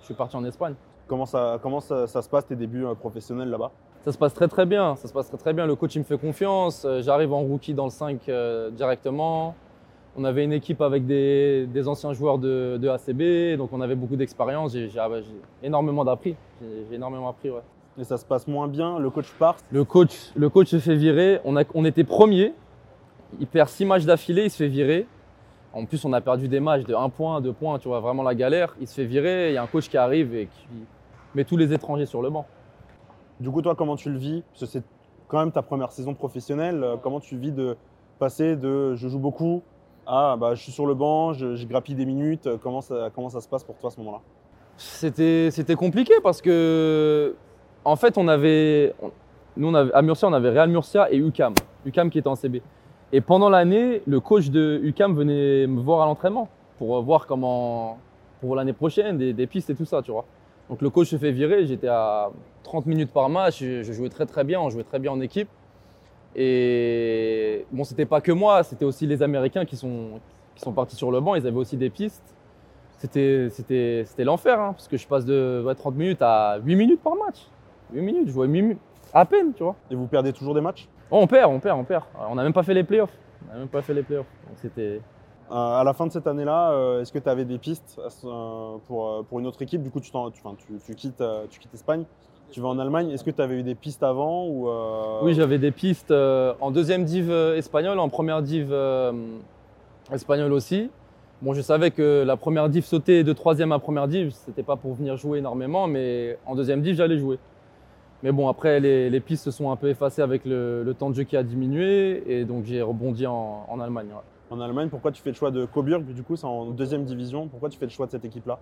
[0.00, 0.74] je suis parti en Espagne.
[1.06, 3.70] Comment ça, comment ça, ça se passe tes débuts euh, professionnels là-bas?
[4.04, 4.96] Ça se passe très très bien.
[4.96, 5.66] Ça se passe très très bien.
[5.66, 6.84] Le coach il me fait confiance.
[6.84, 9.54] Euh, J'arrive en rookie dans le 5 euh, directement.
[10.18, 13.94] On avait une équipe avec des, des anciens joueurs de, de ACB, donc on avait
[13.94, 14.72] beaucoup d'expérience.
[14.72, 14.88] J'ai
[15.62, 16.36] énormément d'appris.
[16.88, 17.60] J'ai énormément appris, ouais.
[17.98, 19.56] Et ça se passe moins bien, le coach part?
[19.70, 21.40] Le coach, le coach se fait virer.
[21.44, 22.54] On, a, on était premier.
[23.40, 25.06] Il perd six matchs d'affilée, il se fait virer.
[25.72, 28.22] En plus, on a perdu des matchs de 1 point, 2 points, tu vois, vraiment
[28.22, 28.74] la galère.
[28.80, 29.50] Il se fait virer.
[29.50, 30.66] Il y a un coach qui arrive et qui
[31.34, 32.46] met tous les étrangers sur le banc.
[33.40, 34.42] Du coup, toi, comment tu le vis?
[34.52, 34.82] Parce que c'est
[35.28, 36.82] quand même ta première saison professionnelle.
[36.82, 37.76] Euh, Comment tu vis de
[38.18, 39.62] passer de je joue beaucoup
[40.06, 43.10] à bah, je suis sur le banc, je, je grappille des minutes Euh, comment ça,
[43.14, 44.20] comment ça se passe pour toi à ce moment-là?
[44.76, 47.34] C'était compliqué parce que,
[47.84, 48.94] en fait, on avait,
[49.56, 51.54] nous, on avait, à Murcia, on avait Real Murcia et UCAM.
[51.86, 52.62] UCAM qui était en CB.
[53.12, 57.98] Et pendant l'année, le coach de UCAM venait me voir à l'entraînement pour voir comment,
[58.40, 60.26] pour l'année prochaine, des, des pistes et tout ça, tu vois.
[60.68, 62.30] Donc le coach se fait virer, j'étais à
[62.64, 65.48] 30 minutes par match, je jouais très très bien, on jouait très bien en équipe.
[66.38, 70.20] Et bon, c'était pas que moi, c'était aussi les Américains qui sont,
[70.54, 72.34] qui sont partis sur le banc, ils avaient aussi des pistes.
[72.98, 76.76] C'était, c'était, c'était l'enfer, hein, parce que je passe de ouais, 30 minutes à 8
[76.76, 77.46] minutes par match.
[77.92, 78.78] 8 minutes, je jouais 8 minutes,
[79.14, 79.76] à peine, tu vois.
[79.90, 80.88] Et vous perdez toujours des matchs?
[81.10, 82.04] Oh, on perd, on perd, on perd.
[82.28, 83.12] On n'a même pas fait les playoffs.
[83.48, 84.26] On n'a même pas fait les playoffs.
[84.48, 85.00] Donc c'était.
[85.50, 88.76] Euh, À la fin de cette année-là, euh, est-ce que tu avais des pistes euh,
[88.86, 89.80] pour, euh, pour une autre équipe?
[89.82, 92.04] Du coup, tu, tu, tu, tu quittes, tu quittes Espagne,
[92.50, 93.10] tu vas en Allemagne.
[93.10, 96.54] Est-ce que tu avais eu des pistes avant ou, euh, Oui, j'avais des pistes euh,
[96.60, 99.12] en deuxième div euh, espagnole, en première div euh,
[100.12, 100.90] espagnole aussi.
[101.42, 104.76] Bon, je savais que la première div sauter de troisième à première div, c'était pas
[104.76, 107.38] pour venir jouer énormément, mais en deuxième div, j'allais jouer.
[108.22, 111.10] Mais bon, après, les, les pistes se sont un peu effacées avec le, le temps
[111.10, 114.06] de jeu qui a diminué, et donc j'ai rebondi en, en Allemagne.
[114.08, 114.22] ouais.
[114.48, 117.48] En Allemagne, pourquoi tu fais le choix de Coburg Du coup, c'est en deuxième division?
[117.48, 118.58] Pourquoi tu fais le choix de cette équipe-là?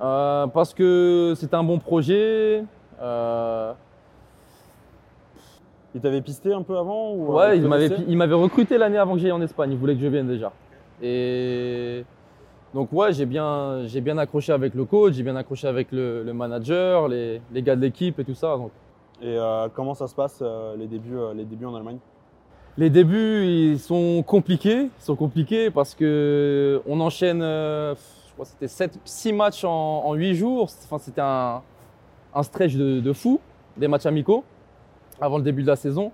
[0.00, 2.64] Euh, parce que c'était un bon projet.
[3.00, 3.72] Euh,
[5.94, 9.14] Il t'avait pisté un peu avant ou, Ouais, il m'avait, il m'avait recruté l'année avant
[9.14, 9.72] que j'aille en Espagne.
[9.72, 10.52] Il voulait que je vienne déjà.
[11.02, 12.04] Et
[12.74, 16.22] donc, ouais, j'ai bien, j'ai bien accroché avec le coach, j'ai bien accroché avec le,
[16.22, 18.56] le manager, les, les gars de l'équipe et tout ça.
[18.56, 18.70] Donc,
[19.22, 21.98] Et euh, comment ça se passe euh, les, débuts, euh, les débuts en Allemagne?
[22.76, 24.82] Les débuts, ils sont compliqués.
[24.82, 30.02] Ils sont compliqués parce que on enchaîne, je crois que c'était 7, 6 matchs en,
[30.04, 30.68] en 8 jours.
[30.84, 31.62] Enfin, c'était un,
[32.34, 33.40] un stretch de, fou,
[33.76, 34.44] des matchs amicaux
[35.20, 36.12] avant le début de la saison.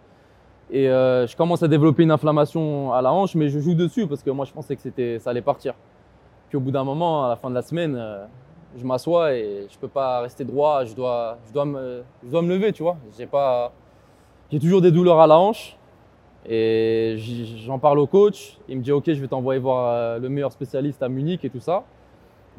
[0.70, 4.06] Et euh, je commence à développer une inflammation à la hanche, mais je joue dessus
[4.06, 5.74] parce que moi je pensais que c'était, ça allait partir.
[6.48, 8.24] Puis au bout d'un moment, à la fin de la semaine, euh,
[8.76, 10.84] je m'assois et je peux pas rester droit.
[10.84, 12.96] Je dois, je dois, me, je dois me lever, tu vois.
[13.16, 13.72] J'ai pas,
[14.50, 15.76] j'ai toujours des douleurs à la hanche.
[16.46, 17.16] Et
[17.64, 18.58] j'en parle au coach.
[18.68, 21.50] Il me dit Ok, je vais t'envoyer voir euh, le meilleur spécialiste à Munich et
[21.50, 21.84] tout ça.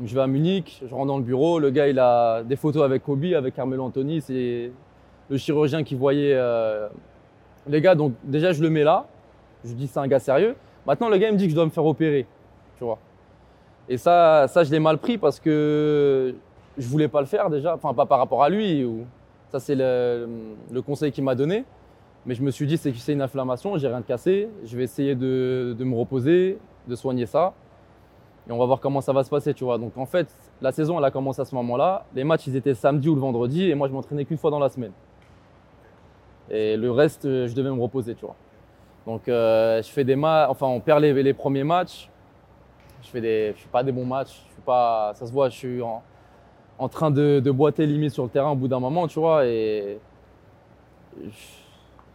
[0.04, 1.58] Je vais à Munich, je rentre dans le bureau.
[1.58, 4.20] Le gars, il a des photos avec Kobe, avec Carmelo Anthony.
[4.20, 4.72] C'est
[5.30, 6.90] le chirurgien qui voyait euh,
[7.68, 7.96] les gars.
[7.96, 9.06] Donc, déjà, je le mets là.
[9.64, 10.56] Je dis C'est un gars sérieux.
[10.86, 12.26] Maintenant, le gars, me dit que je dois me faire opérer.
[12.78, 13.00] Tu vois.
[13.88, 16.36] Et ça, ça je l'ai mal pris parce que
[16.78, 17.76] je voulais pas le faire déjà.
[17.76, 18.84] Enfin, pas par rapport à lui.
[18.84, 19.06] Ou...
[19.50, 20.28] Ça, c'est le,
[20.86, 21.64] conseil qu'il m'a donné.
[22.26, 24.50] Mais je me suis dit, c'est que c'est une inflammation, j'ai rien de cassé.
[24.66, 27.54] Je vais essayer de me reposer, de soigner ça.
[28.48, 29.78] Et on va voir comment ça va se passer, tu vois.
[29.78, 30.28] Donc en fait,
[30.62, 32.06] la saison, elle a commencé à ce moment-là.
[32.14, 33.70] Les matchs, ils étaient samedi ou le vendredi.
[33.70, 34.92] Et moi, je m'entraînais qu'une fois dans la semaine.
[36.50, 38.36] Et le reste, euh, je devais me reposer, tu vois.
[39.08, 42.10] Donc euh, je fais des matchs, enfin, on perd les, les premiers matchs.
[43.02, 44.44] Je fais des, je fais pas des bons matchs.
[44.48, 46.02] Je suis pas, ça se voit, je suis en,
[46.78, 49.46] en train de, de boiter limite sur le terrain au bout d'un moment, tu vois.
[49.46, 50.00] Et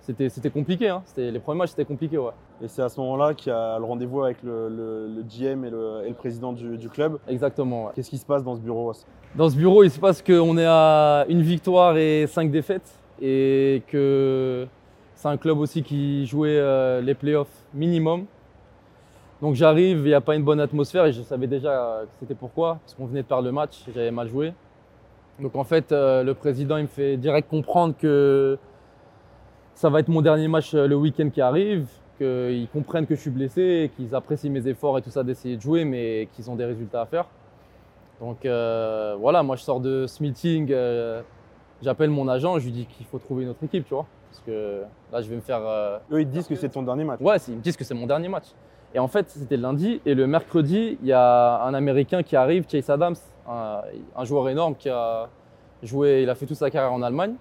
[0.00, 0.88] c'était, compliqué.
[0.88, 1.02] Hein.
[1.06, 2.32] C'était, les premiers matchs, c'était compliqué, ouais.
[2.62, 5.64] Et c'est à ce moment-là qu'il y a le rendez-vous avec le, le- le GM
[5.64, 7.18] et le, et le président du, du club.
[7.26, 7.92] Exactement, ouais.
[7.94, 8.92] Qu'est-ce qui se passe dans ce bureau
[9.34, 12.90] Dans ce bureau, il se passe qu'on est à une victoire et cinq défaites.
[13.22, 14.66] Et que
[15.14, 18.24] c'est un club aussi qui jouait euh, les playoffs minimum.
[19.42, 22.34] Donc j'arrive, il n'y a pas une bonne atmosphère et je savais déjà que c'était
[22.34, 22.78] pourquoi.
[22.84, 24.52] Parce qu'on venait de perdre le match, j'avais mal joué.
[25.38, 28.58] Donc en fait, euh, le président il me fait direct comprendre que
[29.74, 31.86] ça va être mon dernier match euh, le week-end qui arrive,
[32.20, 35.62] qu'ils comprennent que je suis blessé, qu'ils apprécient mes efforts et tout ça d'essayer de
[35.62, 37.26] jouer, mais qu'ils ont des résultats à faire.
[38.20, 41.22] Donc euh, voilà, moi je sors de ce meeting, euh,
[41.80, 44.06] j'appelle mon agent, je lui dis qu'il faut trouver une autre équipe, tu vois.
[44.30, 45.60] Parce que là, je vais me faire.
[45.64, 47.20] euh, Eux, ils te disent que c'est ton dernier match.
[47.20, 48.44] Ouais, ils me disent que c'est mon dernier match.
[48.94, 50.00] Et en fait, c'était le lundi.
[50.06, 53.16] Et le mercredi, il y a un Américain qui arrive, Chase Adams,
[53.48, 53.80] un,
[54.16, 55.28] un joueur énorme qui a
[55.82, 57.34] joué, il a fait toute sa carrière en Allemagne.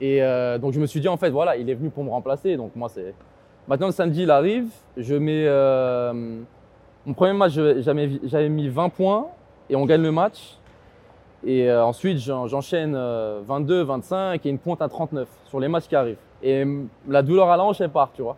[0.00, 2.10] Et euh, donc, je me suis dit, en fait, voilà, il est venu pour me
[2.10, 2.56] remplacer.
[2.56, 3.14] Donc, moi, c'est.
[3.68, 4.68] Maintenant, le samedi, il arrive.
[4.96, 5.44] Je mets.
[5.46, 6.12] euh,
[7.06, 9.26] Mon premier match, j'avais mis 20 points
[9.70, 10.56] et on gagne le match.
[11.46, 15.68] Et euh, ensuite, j'en- j'enchaîne euh, 22, 25 et une pointe à 39 sur les
[15.68, 16.18] matchs qui arrivent.
[16.42, 18.36] Et hum, la douleur à la hanche, elle part, tu vois.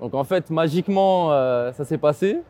[0.00, 2.40] Donc en fait, magiquement, euh, ça s'est passé.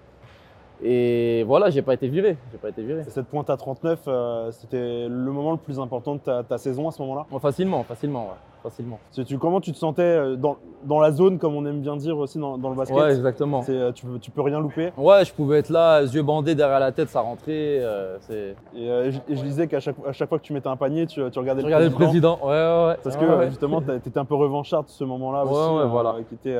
[0.82, 2.36] Et voilà, j'ai pas été viré.
[2.52, 3.00] J'ai pas été viré.
[3.00, 6.56] Et Cette pointe à 39, euh, c'était le moment le plus important de ta, ta
[6.58, 7.26] saison à ce moment-là?
[7.30, 8.36] Bon, facilement, facilement, ouais.
[8.62, 8.98] Facilement.
[9.26, 12.18] Tu- comment tu te sentais euh, dans, dans la zone, comme on aime bien dire
[12.18, 12.96] aussi dans, dans le basket?
[12.96, 13.64] Ouais, exactement.
[13.68, 14.92] Euh, tu, peux- tu peux rien louper?
[14.96, 17.78] Ouais, je pouvais être là, yeux bandés derrière la tête, ça rentrait.
[17.80, 18.54] euh, Et,
[18.90, 21.20] euh, et je, lisais qu'à chaque, à chaque fois que tu mettais un panier, tu,
[21.30, 22.38] tu regardais, Je regardais le président.
[22.42, 22.96] Ouais, ouais, ouais.
[23.02, 23.48] Parce que ouais.
[23.48, 26.14] justement, tu étais un peu revanchard de ce moment-là Ouais, aussi, ouais, euh, voilà.
[26.28, 26.56] qui, était,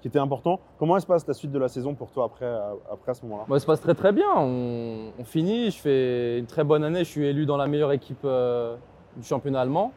[0.00, 0.60] qui était important.
[0.78, 3.24] Comment se passe la suite de la saison pour toi après, euh, après à ce
[3.24, 3.44] moment-là?
[3.48, 4.28] Bon, ça se passe très très bien.
[4.36, 7.00] On, on finit, je fais une très bonne année.
[7.00, 8.76] Je suis élu dans la meilleure équipe euh,
[9.16, 9.92] du championnat allemand.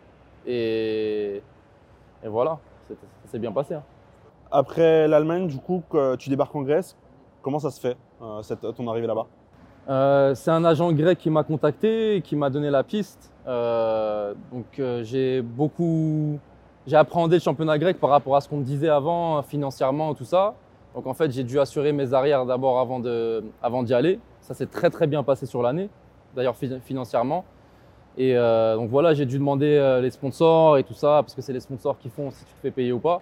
[0.48, 1.42] Et,
[2.24, 2.96] et voilà, ça
[3.28, 3.76] s'est bien passé.
[3.76, 3.84] hein.
[4.52, 5.84] Après l'Allemagne, du coup,
[6.20, 6.98] tu débarques en Grèce,
[7.42, 9.28] comment ça se fait, euh, cette, ton arrivée là-bas?
[9.90, 13.32] Euh, c'est un agent grec qui m'a contacté, qui m'a donné la piste.
[13.48, 16.38] Euh, donc euh, j'ai beaucoup,
[16.88, 20.26] j'ai appréhendé le championnat grec par rapport à ce qu'on me disait avant, financièrement, tout
[20.26, 20.56] ça.
[20.96, 24.20] Donc en fait j'ai dû assurer mes arrières d'abord avant de, avant d'y aller.
[24.42, 25.90] Ça s'est très très bien passé sur l'année,
[26.36, 27.46] d'ailleurs fi- financièrement.
[28.18, 31.42] Et euh, donc voilà, j'ai dû demander euh, les sponsors et tout ça, parce que
[31.42, 33.22] c'est les sponsors qui font si tu te fais payer ou pas.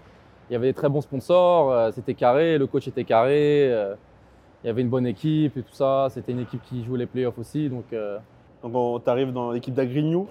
[0.49, 3.65] Il y avait des très bons sponsors, euh, c'était carré, le coach était carré.
[4.63, 6.07] il y avait une bonne équipe et tout ça.
[6.09, 7.69] C'était une équipe qui jouait les playoffs aussi.
[7.69, 8.17] Donc, euh,
[8.63, 10.27] Donc tu arrives dans l'équipe d'Agrignou,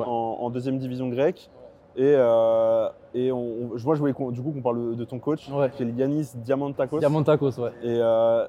[0.00, 0.04] ouais.
[0.06, 1.48] en deuxième division grecque.
[1.96, 3.38] Et, euh, et on,
[3.74, 5.70] on- je voulais du coup qu'on parle de ton coach, Ouais.
[5.70, 6.98] qui est Yanis Diamantakos.
[7.00, 7.70] Diamantakos, ouais.
[7.82, 8.46] Et euh,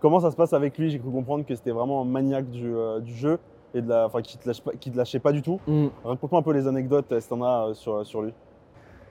[0.00, 0.90] comment ça se passe avec lui?
[0.90, 3.38] J'ai cru comprendre que c'était vraiment un maniaque du, euh, du jeu
[3.74, 5.60] et de la, enfin, qui te lâche pas, qui te lâchait pas du tout.
[5.66, 5.88] Mm.
[6.04, 8.32] Raconte-moi un peu les anecdotes, si t'en as sur, sur lui?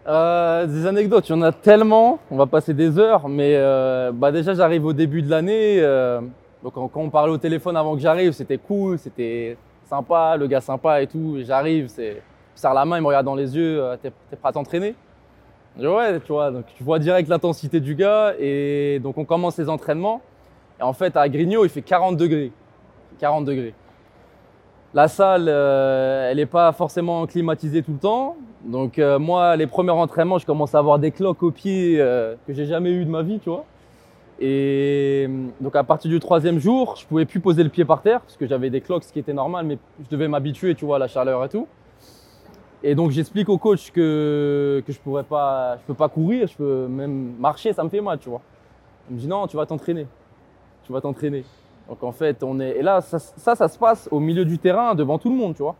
[0.08, 2.18] Des anecdotes, il y en a tellement.
[2.32, 3.30] On va passer des heures.
[3.30, 3.56] Mais
[4.14, 5.80] bah déjà, j'arrive au début de l'année.
[6.64, 9.56] donc, quand, on parlait au téléphone avant que j'arrive, c'était cool, c'était
[9.86, 11.36] sympa, le gars sympa et tout.
[11.42, 12.24] J'arrive, c'est,
[12.60, 13.82] serre la main, il me regarde dans les yeux.
[13.82, 14.96] euh, T'es, prêt à t'entraîner?
[15.76, 16.52] Je dis, Ouais, tu vois.
[16.52, 18.34] Donc, tu vois direct l'intensité du gars.
[18.40, 20.22] Et donc, on commence les entraînements.
[20.80, 22.52] Et en fait, à Grigno, il fait 40 degrés.
[23.20, 23.74] 40 degrés.
[24.94, 28.36] La salle, euh, elle n'est pas forcément climatisée tout le temps.
[28.66, 32.36] Donc euh, moi, les premiers entraînements, je commence à avoir des cloques aux pieds euh,
[32.48, 33.66] que j'ai jamais eu de ma vie, tu vois.
[34.40, 35.30] Et
[35.62, 38.36] donc à partir du troisième jour, je pouvais plus poser le pied par terre parce
[38.36, 41.00] que j'avais des cloques, ce qui était normal, mais je devais m'habituer, tu vois, à
[41.00, 41.68] la chaleur et tout.
[42.82, 46.56] Et donc j'explique au coach que que je pourrais pas, je peux pas courir, je
[46.56, 48.42] peux même marcher, ça me fait mal, tu vois.
[49.10, 50.08] Il me dit non, tu vas t'entraîner,
[50.84, 51.44] tu vas t'entraîner.
[51.90, 54.96] Donc en fait, on est et là ça, ça, se passe au milieu du terrain
[54.96, 55.76] devant tout le monde, tu vois.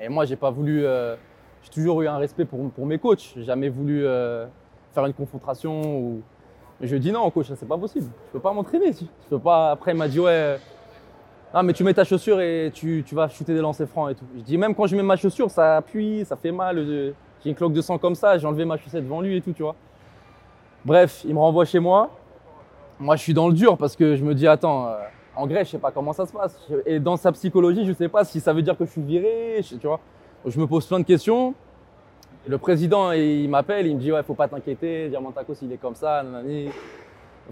[0.00, 0.84] Et moi, j'ai pas voulu.
[0.84, 1.16] euh,
[1.62, 3.32] j'ai toujours eu un respect pour, pour mes coachs.
[3.36, 4.46] J'ai jamais voulu euh,
[4.92, 6.22] faire une confrontation ou.
[6.80, 8.10] Mais je dit non, coach, ça c'est pas possible.
[8.26, 8.92] Je peux pas m'entraîner.
[8.92, 9.70] Je peux pas.
[9.70, 10.58] Après, il m'a dit ouais.
[11.54, 14.14] Ah, mais tu mets ta chaussure et tu, tu vas shooter des lancers francs et
[14.14, 14.24] tout.
[14.36, 16.78] Je dis même quand je mets ma chaussure, ça appuie, ça fait mal.
[16.78, 17.12] euh,
[17.42, 19.52] J'ai une cloque de sang comme ça, j'ai enlevé ma chaussette devant lui et tout,
[19.52, 19.74] tu vois.
[20.84, 22.10] Bref, il me renvoie chez moi.
[22.98, 24.94] Moi, je suis dans le dur parce que je me dis, attends, euh,
[25.36, 26.56] en Grèce, je sais pas comment ça se passe.
[26.86, 29.60] Et dans sa psychologie, je sais pas si ça veut dire que je suis viré,
[29.62, 30.00] je- tu vois.
[30.46, 31.54] Je me pose plein de questions.
[32.46, 35.94] Le président, il m'appelle, il me dit, ouais, faut pas t'inquiéter, Diamantakos, il est comme
[35.94, 36.70] ça, nanani.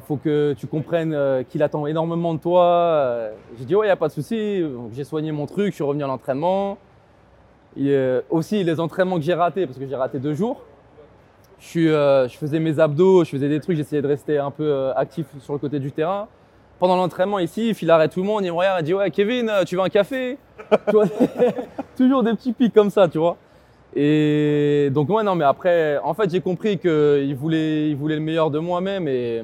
[0.06, 2.64] Faut que tu comprennes euh, qu'il attend énormément de toi.
[2.64, 4.64] Euh, J'ai dit, ouais, y a pas de souci.
[4.92, 6.78] J'ai soigné mon truc, je suis revenu à l'entraînement.
[7.78, 10.62] Euh, aussi, les entraînements que j'ai ratés, parce que j'ai raté deux jours.
[11.58, 15.52] Je, faisais mes abdos, je faisais des trucs, j'essayais de rester un peu actif sur
[15.52, 16.26] le côté du terrain.
[16.78, 19.52] Pendant l'entraînement ici, il arrête tout le monde, il me regarde, il dit Ouais, Kevin,
[19.66, 20.38] tu veux un café?
[21.96, 23.36] Toujours des petits pics comme ça, tu vois.
[23.94, 28.20] Et donc, ouais, non, mais après, en fait, j'ai compris qu'il voulait, il voulait le
[28.20, 29.42] meilleur de moi-même et,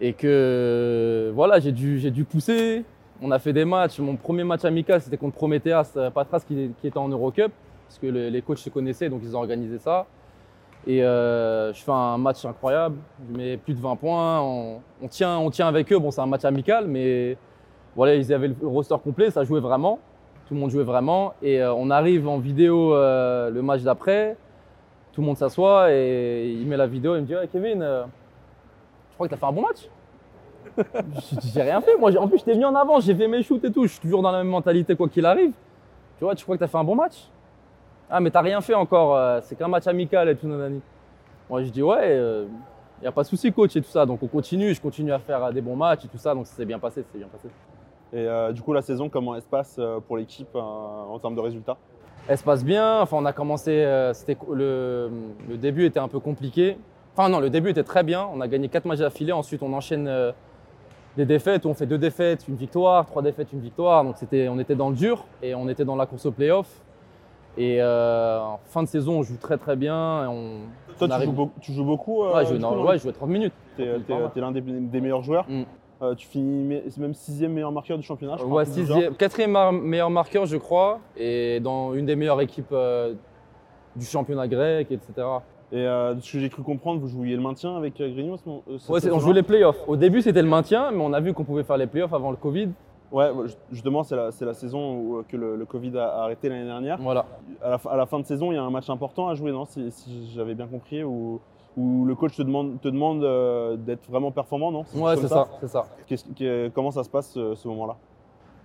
[0.00, 2.84] et que voilà, j'ai dû, dû pousser.
[3.22, 3.98] On a fait des matchs.
[3.98, 7.50] Mon premier match amical, c'était contre Prometheas euh, Patras qui, était en Eurocup,
[7.88, 10.06] parce que le- les coachs se connaissaient, donc ils ont organisé ça.
[10.86, 12.96] Et euh, je fais un match incroyable.
[13.28, 14.40] Je mets plus de 20 points.
[14.40, 15.98] On, tient, on tient avec eux.
[15.98, 17.36] Bon, c'est un match amical, mais
[17.96, 19.30] voilà, ils avaient le roster complet.
[19.30, 19.98] Ça jouait vraiment.
[20.46, 21.32] Tout le monde jouait vraiment.
[21.42, 24.36] Et euh, on arrive en vidéo euh, le match d'après.
[25.12, 27.16] Tout le monde s'assoit et il met la vidéo.
[27.16, 28.04] Il me dit ouais, Kevin, euh,
[29.16, 29.88] crois que tu as fait un bon match.
[31.52, 31.96] J'ai rien fait.
[31.96, 33.00] Moi, en plus, je t'ai mis en avant.
[33.00, 33.84] J'ai fait mes shoots et tout.
[33.84, 35.52] Je suis toujours dans la même mentalité, quoi qu'il arrive.
[36.18, 37.28] Tu vois, tu crois que tu as fait un bon match?
[38.10, 39.16] Ah, mais t'as rien fait encore.
[39.16, 40.80] euh, C'est qu'un match amical et tout, nanani.
[41.48, 42.16] Moi, je dis ouais,
[42.98, 44.04] il n'y a pas de souci, coach et tout ça.
[44.06, 44.74] Donc, on continue.
[44.74, 46.34] Je continue à faire euh, des bons matchs et tout ça.
[46.34, 47.04] Donc, ça s'est bien passé.
[47.14, 47.48] bien passé.
[48.12, 51.18] Et euh, du coup, la saison, comment elle se passe euh, pour l'équipe euh, en
[51.18, 51.76] termes de résultats?
[52.28, 53.00] Elle se passe bien.
[53.00, 53.70] Enfin, on a commencé.
[53.70, 55.10] euh, c'était le
[55.56, 56.76] début était un peu compliqué.
[57.16, 58.28] Enfin, non, le début était très bien.
[58.34, 59.32] On a gagné quatre matchs d'affilée.
[59.32, 60.32] Ensuite, on enchaîne euh,
[61.16, 61.64] des défaites.
[61.64, 64.04] où On fait deux défaites, une victoire, trois défaites, une victoire.
[64.04, 66.68] Donc, c'était, on était dans le dur et on était dans la course au playoff.
[67.58, 70.24] Et euh, en fin de saison, on joue très très bien.
[70.24, 70.58] et on,
[70.98, 72.76] Toi, on tu arrive- joues, beau- tu joues beaucoup euh, Ouais, je jouais, coup, non,
[72.76, 73.54] dans ouais, je jouais 30 minutes.
[73.78, 75.46] T'es, 30 t'es- minutes par t'es l'un des, des meilleurs joueurs.
[75.48, 75.62] Mm.
[76.02, 78.36] Euh, tu finis même sixième meilleur marqueur du championnat.
[78.38, 82.42] je crois, Ouais, sixième, quatrième mar- meilleur marqueur, je crois, et dans une des meilleures
[82.42, 82.74] équipes
[83.96, 85.26] du championnat grec, etc.
[85.72, 88.36] Et euh, de ce que j'ai cru comprendre, vous jouiez le maintien avec euh, Grignon
[88.36, 89.78] ce euh, Ouais, on jouait les playoffs.
[89.88, 92.30] Au début, c'était le maintien, mais on a vu qu'on pouvait faire les playoffs avant
[92.30, 92.68] le Covid.
[93.12, 96.98] Ouais, ju- justement, c'est la, saison où, que le, le Covid a, arrêté l'année dernière.
[97.00, 97.24] Voilà.
[97.62, 99.34] À la, fin- à la fin de saison, il y a un match important à
[99.34, 101.40] jouer, non Si, si j'avais bien compris, où,
[101.76, 105.48] où le coach te demande, te demande euh, d'être vraiment performant, non Ouais, c'est ça,
[105.60, 105.86] c'est ça.
[106.08, 107.96] Que- comment ça se passe ce, ce moment-là?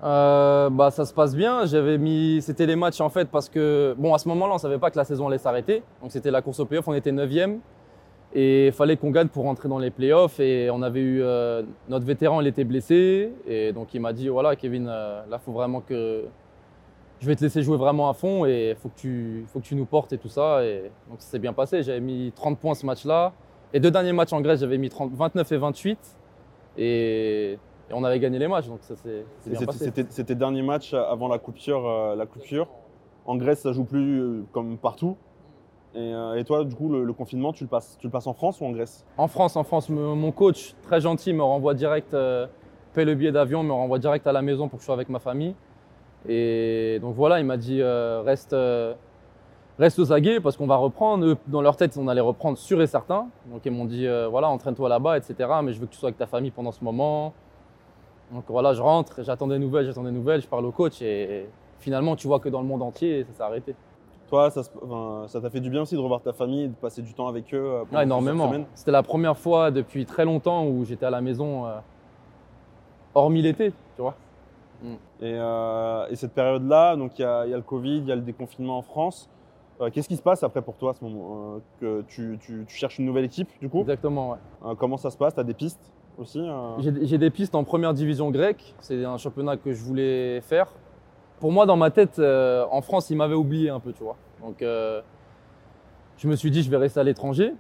[0.04, 1.66] Euh, bah, ça se passe bien.
[1.66, 4.80] J'avais mis, c'était les matchs en fait parce que bon, à ce moment-là, on savait
[4.80, 5.84] pas que la saison allait s'arrêter.
[6.02, 6.88] Donc c'était la course aux playoffs.
[6.88, 7.30] On était 9
[8.34, 10.40] et il fallait qu'on gagne pour rentrer dans les playoffs.
[10.40, 14.30] Et on avait eu euh, notre vétéran, il était blessé et donc il m'a dit
[14.30, 16.26] voilà, Kevin, euh, là, faut vraiment que
[17.20, 19.76] je vais te laisser jouer vraiment à fond et faut que tu, faut que tu
[19.76, 20.64] nous portes et tout ça.
[20.64, 21.84] Et donc ça s'est bien passé.
[21.84, 23.34] J'avais mis 30 points ce match-là.
[23.74, 26.00] Les deux derniers matchs en Grèce, j'avais mis 30 29 et 28
[26.78, 27.58] et,
[27.92, 28.68] et on avait gagné les matchs.
[28.68, 29.92] Donc ça s'est bien C'était passé.
[30.10, 32.68] c'était- dernier match avant la coupure, euh, la coupure.
[33.26, 35.16] En Grèce, ça joue plus euh, comme partout.
[35.94, 38.26] Et, euh, et toi, du coup, le, le confinement, tu le, passes, tu le passes
[38.28, 39.06] en France ou en Grèce?
[39.18, 42.12] En France, en France, mon coach, très gentil, me renvoie direct,
[42.94, 45.10] paie le billet d'avion, me renvoie direct à la maison pour que je sois avec
[45.10, 45.54] ma famille.
[46.30, 48.56] Et donc voilà, il m'a dit reste,
[49.80, 51.26] reste aux aguets parce qu'on va reprendre.
[51.26, 53.28] Eux, dans leur tête, on allait reprendre sûr et certain.
[53.48, 55.36] Donc ils m'ont dit voilà, entraîne-toi là-bas, etc.
[55.64, 57.34] Mais je veux que tu sois avec ta famille pendant ce moment.
[58.32, 61.48] Donc voilà, je rentre, j'attends des nouvelles, j'attends des nouvelles, je parle au coach et
[61.80, 63.76] finalement, tu vois que dans le monde entier, ça s'est arrêté.
[64.30, 67.14] Toi, ça enfin, t'a fait du bien aussi de revoir ta famille, de passer du
[67.14, 68.66] temps avec eux euh, pendant plusieurs énormément.
[68.76, 71.80] C'était la première fois depuis très longtemps où j'étais à la maison, euh,
[73.14, 74.16] hormis l'été, tu vois.
[75.22, 78.08] Et, euh, et cette période-là, donc il y, a il y a le Covid, il
[78.08, 79.30] y a le déconfinement en France.
[79.82, 82.76] Euh, Qu'est-ce qui se passe après pour toi à ce moment que tu, tu- tu
[82.76, 83.82] cherches une nouvelle équipe du coup?
[83.82, 84.76] Exactement, ouais.
[84.80, 85.34] Comment ça se passe?
[85.34, 85.92] Tu as des pistes?
[86.36, 88.76] Euh J'ai des pistes en première division grecque.
[88.80, 90.68] C'est un championnat que je voulais faire.
[91.40, 94.16] Pour moi, dans ma tête, euh, en France, ils m'avaient oublié un peu, tu vois.
[94.42, 95.02] Donc, euh,
[96.18, 97.54] je me suis dit, je vais rester à l'étranger.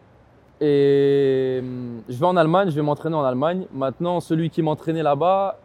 [0.59, 1.63] Et
[2.07, 3.65] je vais en Allemagne, je vais m'entraîner en Allemagne.
[3.73, 5.57] Maintenant, celui qui m'entraînait là-bas,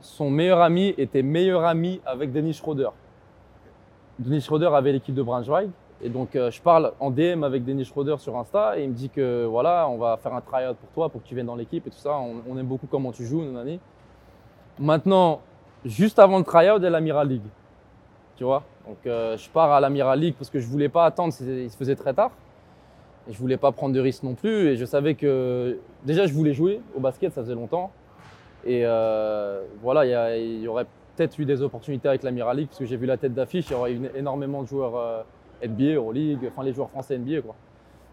[0.00, 2.88] son meilleur ami était meilleur ami avec Dennis Schroeder.
[4.18, 5.68] Dennis Schroeder avait l'équipe de Braunschweig.
[6.02, 8.94] Et donc, euh, je parle en DM avec Dennis Schroeder sur Insta et il me
[8.94, 11.56] dit que voilà, on va faire un tryout pour toi, pour que tu viennes dans
[11.56, 12.18] l'équipe et tout ça.
[12.18, 13.80] On, aime beaucoup comment tu joues, nanani.
[14.78, 15.40] Maintenant,
[15.84, 17.48] juste avant le tryout, il y a l'Amiral League.
[18.36, 18.62] Tu vois?
[18.86, 21.76] Donc, euh, je pars à l'Amiral League parce que je voulais pas attendre, il se
[21.76, 22.30] faisait très tard.
[23.28, 24.68] Et je voulais pas prendre de risques non plus.
[24.68, 27.90] Et je savais que déjà, je voulais jouer au basket, ça faisait longtemps.
[28.64, 30.86] Et euh, voilà, il y, y aurait
[31.16, 33.66] peut-être eu des opportunités avec l'Amiral League parce que j'ai vu la tête d'affiche.
[33.68, 35.24] Il y aurait eu énormément de joueurs
[35.66, 37.42] NBA, Euroleague, enfin les joueurs français NBA.
[37.42, 37.54] Quoi.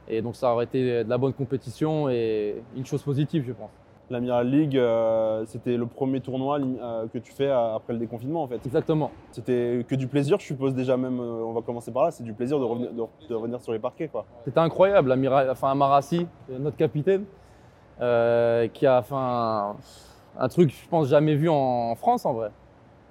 [0.07, 3.71] Et donc, ça aurait été de la bonne compétition et une chose positive, je pense.
[4.09, 8.47] L'Amiral League, euh, c'était le premier tournoi euh, que tu fais après le déconfinement en
[8.47, 8.65] fait.
[8.65, 9.11] Exactement.
[9.31, 12.23] C'était que du plaisir, je suppose déjà même, euh, on va commencer par là, c'est
[12.23, 14.25] du plaisir de revenir, de, de revenir sur les parquets quoi.
[14.45, 17.25] C'était incroyable, l'amiral, enfin Amarassi, notre capitaine,
[17.99, 19.75] qui a fait un,
[20.39, 22.51] un truc, je pense, jamais vu en, France en vrai.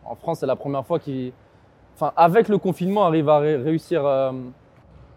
[0.05, 1.33] En France, c'est la première fois qu'il,
[1.97, 4.07] enfin, avec le confinement, arrive à ré- réussir.
[4.07, 4.31] euh,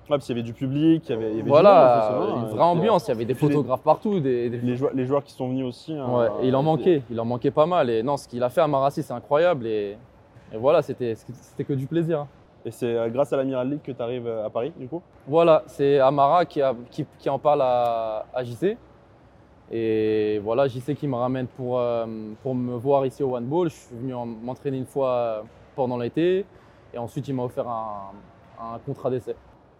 [0.10, 2.16] Ouais, parce qu'il y avait du public, il y avait, il y avait du voilà,
[2.20, 3.06] monde, une vraie ambiance.
[3.06, 5.48] Il y avait des les- photographes partout, des, des- Les joueurs, les joueurs qui sont
[5.50, 5.94] venus aussi.
[5.94, 7.92] hein, Ouais, et il en euh, manquait, il en manquait pas mal.
[7.92, 9.68] Et non, ce qu'il a fait à Marassi, c'est incroyable.
[9.68, 9.98] Et,
[10.52, 12.26] et voilà, c'était, c'était que du plaisir.
[12.66, 15.04] Et c'est euh, grâce à l'Amiral League que tu arrives à Paris du coup?
[15.28, 18.78] Voilà, c'est Amara qui, a- qui- qui en parle à, à JC.
[19.72, 22.06] Et voilà, JC qui me ramène pour, euh,
[22.42, 23.70] pour me voir ici au One Ball.
[23.70, 25.44] Je suis venu en- m'entraîner une fois
[25.76, 26.46] pendant l'été.
[26.94, 28.12] Et ensuite, il m'a offert un,
[28.60, 29.36] un contrat d'essai.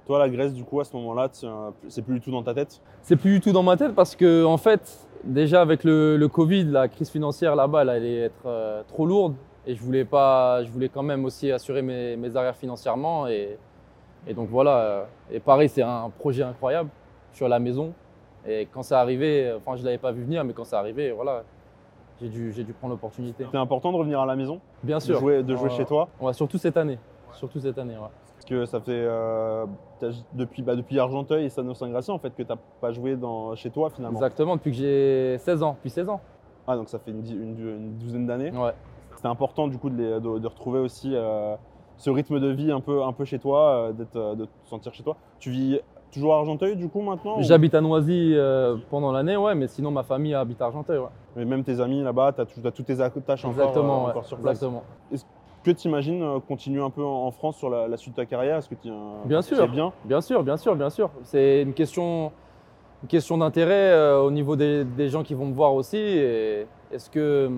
[0.06, 2.54] Toi, la Grèce, du coup, à ce moment-là, euh, c'est plus du tout dans ta
[2.54, 2.82] tête?
[3.02, 6.28] C'est plus du tout dans ma tête parce que, en fait, déjà avec le, le
[6.28, 9.36] Covid, la crise financière là-bas, elle allait être euh, trop lourde.
[9.68, 13.28] Et je voulais, pas, je voulais quand même aussi assurer mes, mes arrières financièrement.
[13.28, 13.58] Et
[14.28, 15.08] Et donc voilà.
[15.32, 16.90] Et pareil, c'est un projet incroyable.
[17.32, 17.94] Je suis à la maison.
[18.48, 21.12] Et quand c'est arrivé, enfin, je ne l'avais pas vu venir, mais quand c'est arrivé,
[21.12, 21.44] voilà,
[22.22, 23.46] j'ai dû, prendre l'opportunité.
[23.52, 25.20] C'est important de revenir à la maison, Bien de sûr.
[25.20, 27.00] jouer, de jouer Ouais, chez toi, ouais, surtout cette année.
[27.34, 28.08] Surtout cette année, ouais.
[28.36, 29.66] parce que ça fait euh,
[30.34, 33.56] depuis, bah, depuis Argenteuil et Sanofi Saint-Gratien en fait que tu n'as pas joué dans,
[33.56, 34.18] chez toi finalement.
[34.18, 35.74] Exactement, depuis que j'ai 16 ans.
[35.74, 36.22] Depuis 16 ans.
[36.68, 38.52] Ah donc ça fait une, di- une- une douzaine d'années.
[38.52, 38.74] Ouais.
[39.16, 41.56] C'était important du coup de, les- de- de retrouver aussi euh,
[41.98, 44.52] ce rythme de vie un peu, un peu chez toi, euh, d'être, euh, de te
[44.70, 45.16] sentir chez toi.
[45.40, 45.80] Tu vis
[46.12, 49.68] toujours à Argenteuil du coup maintenant ou- J'habite à Noisy euh, pendant l'année, ouais, mais
[49.68, 50.98] sinon ma famille habite à Argenteuil.
[51.00, 51.08] Ouais.
[51.36, 54.26] Mais même tes amis là-bas, tu as, tous tes attaches encore, Exactement, euh, ouais, encore
[54.26, 54.58] sur place.
[54.58, 54.84] exactement.
[55.64, 58.26] Que tu imagines continuer un peu en, en France sur la, la suite de ta
[58.26, 58.58] carrière?
[58.58, 58.90] Est-ce que tu
[59.26, 59.68] Bien sûr.
[59.68, 59.92] bien?
[60.06, 61.10] Bien sûr, bien sûr, bien sûr.
[61.24, 62.32] C'est une question,
[63.04, 65.98] une question d'intérêt euh, au niveau des, des gens qui vont me voir aussi.
[65.98, 67.52] Et Est-ce que,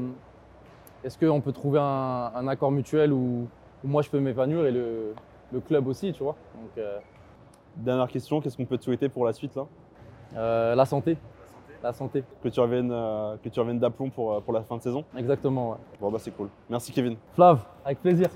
[1.04, 3.48] est-ce qu'on peut trouver un, un accord mutuel où,
[3.84, 5.14] où moi je peux m'épanouir et le,
[5.54, 6.36] le club aussi, tu vois?
[6.56, 6.98] Donc euh,
[7.76, 9.66] Dernière question, qu'est-ce qu'on peut te souhaiter pour la suite là?
[10.36, 11.18] Euh, la santé,
[11.84, 14.78] la santé, Que tu reviennes, euh, que tu reviennes d'aplomb pour, euh, pour la fin
[14.78, 15.04] de saison?
[15.18, 15.72] Exactement.
[15.72, 15.78] Ouais.
[16.00, 16.50] Bon bah c'est cool.
[16.70, 17.16] Merci Kevin.
[17.34, 18.30] Flav, avec plaisir.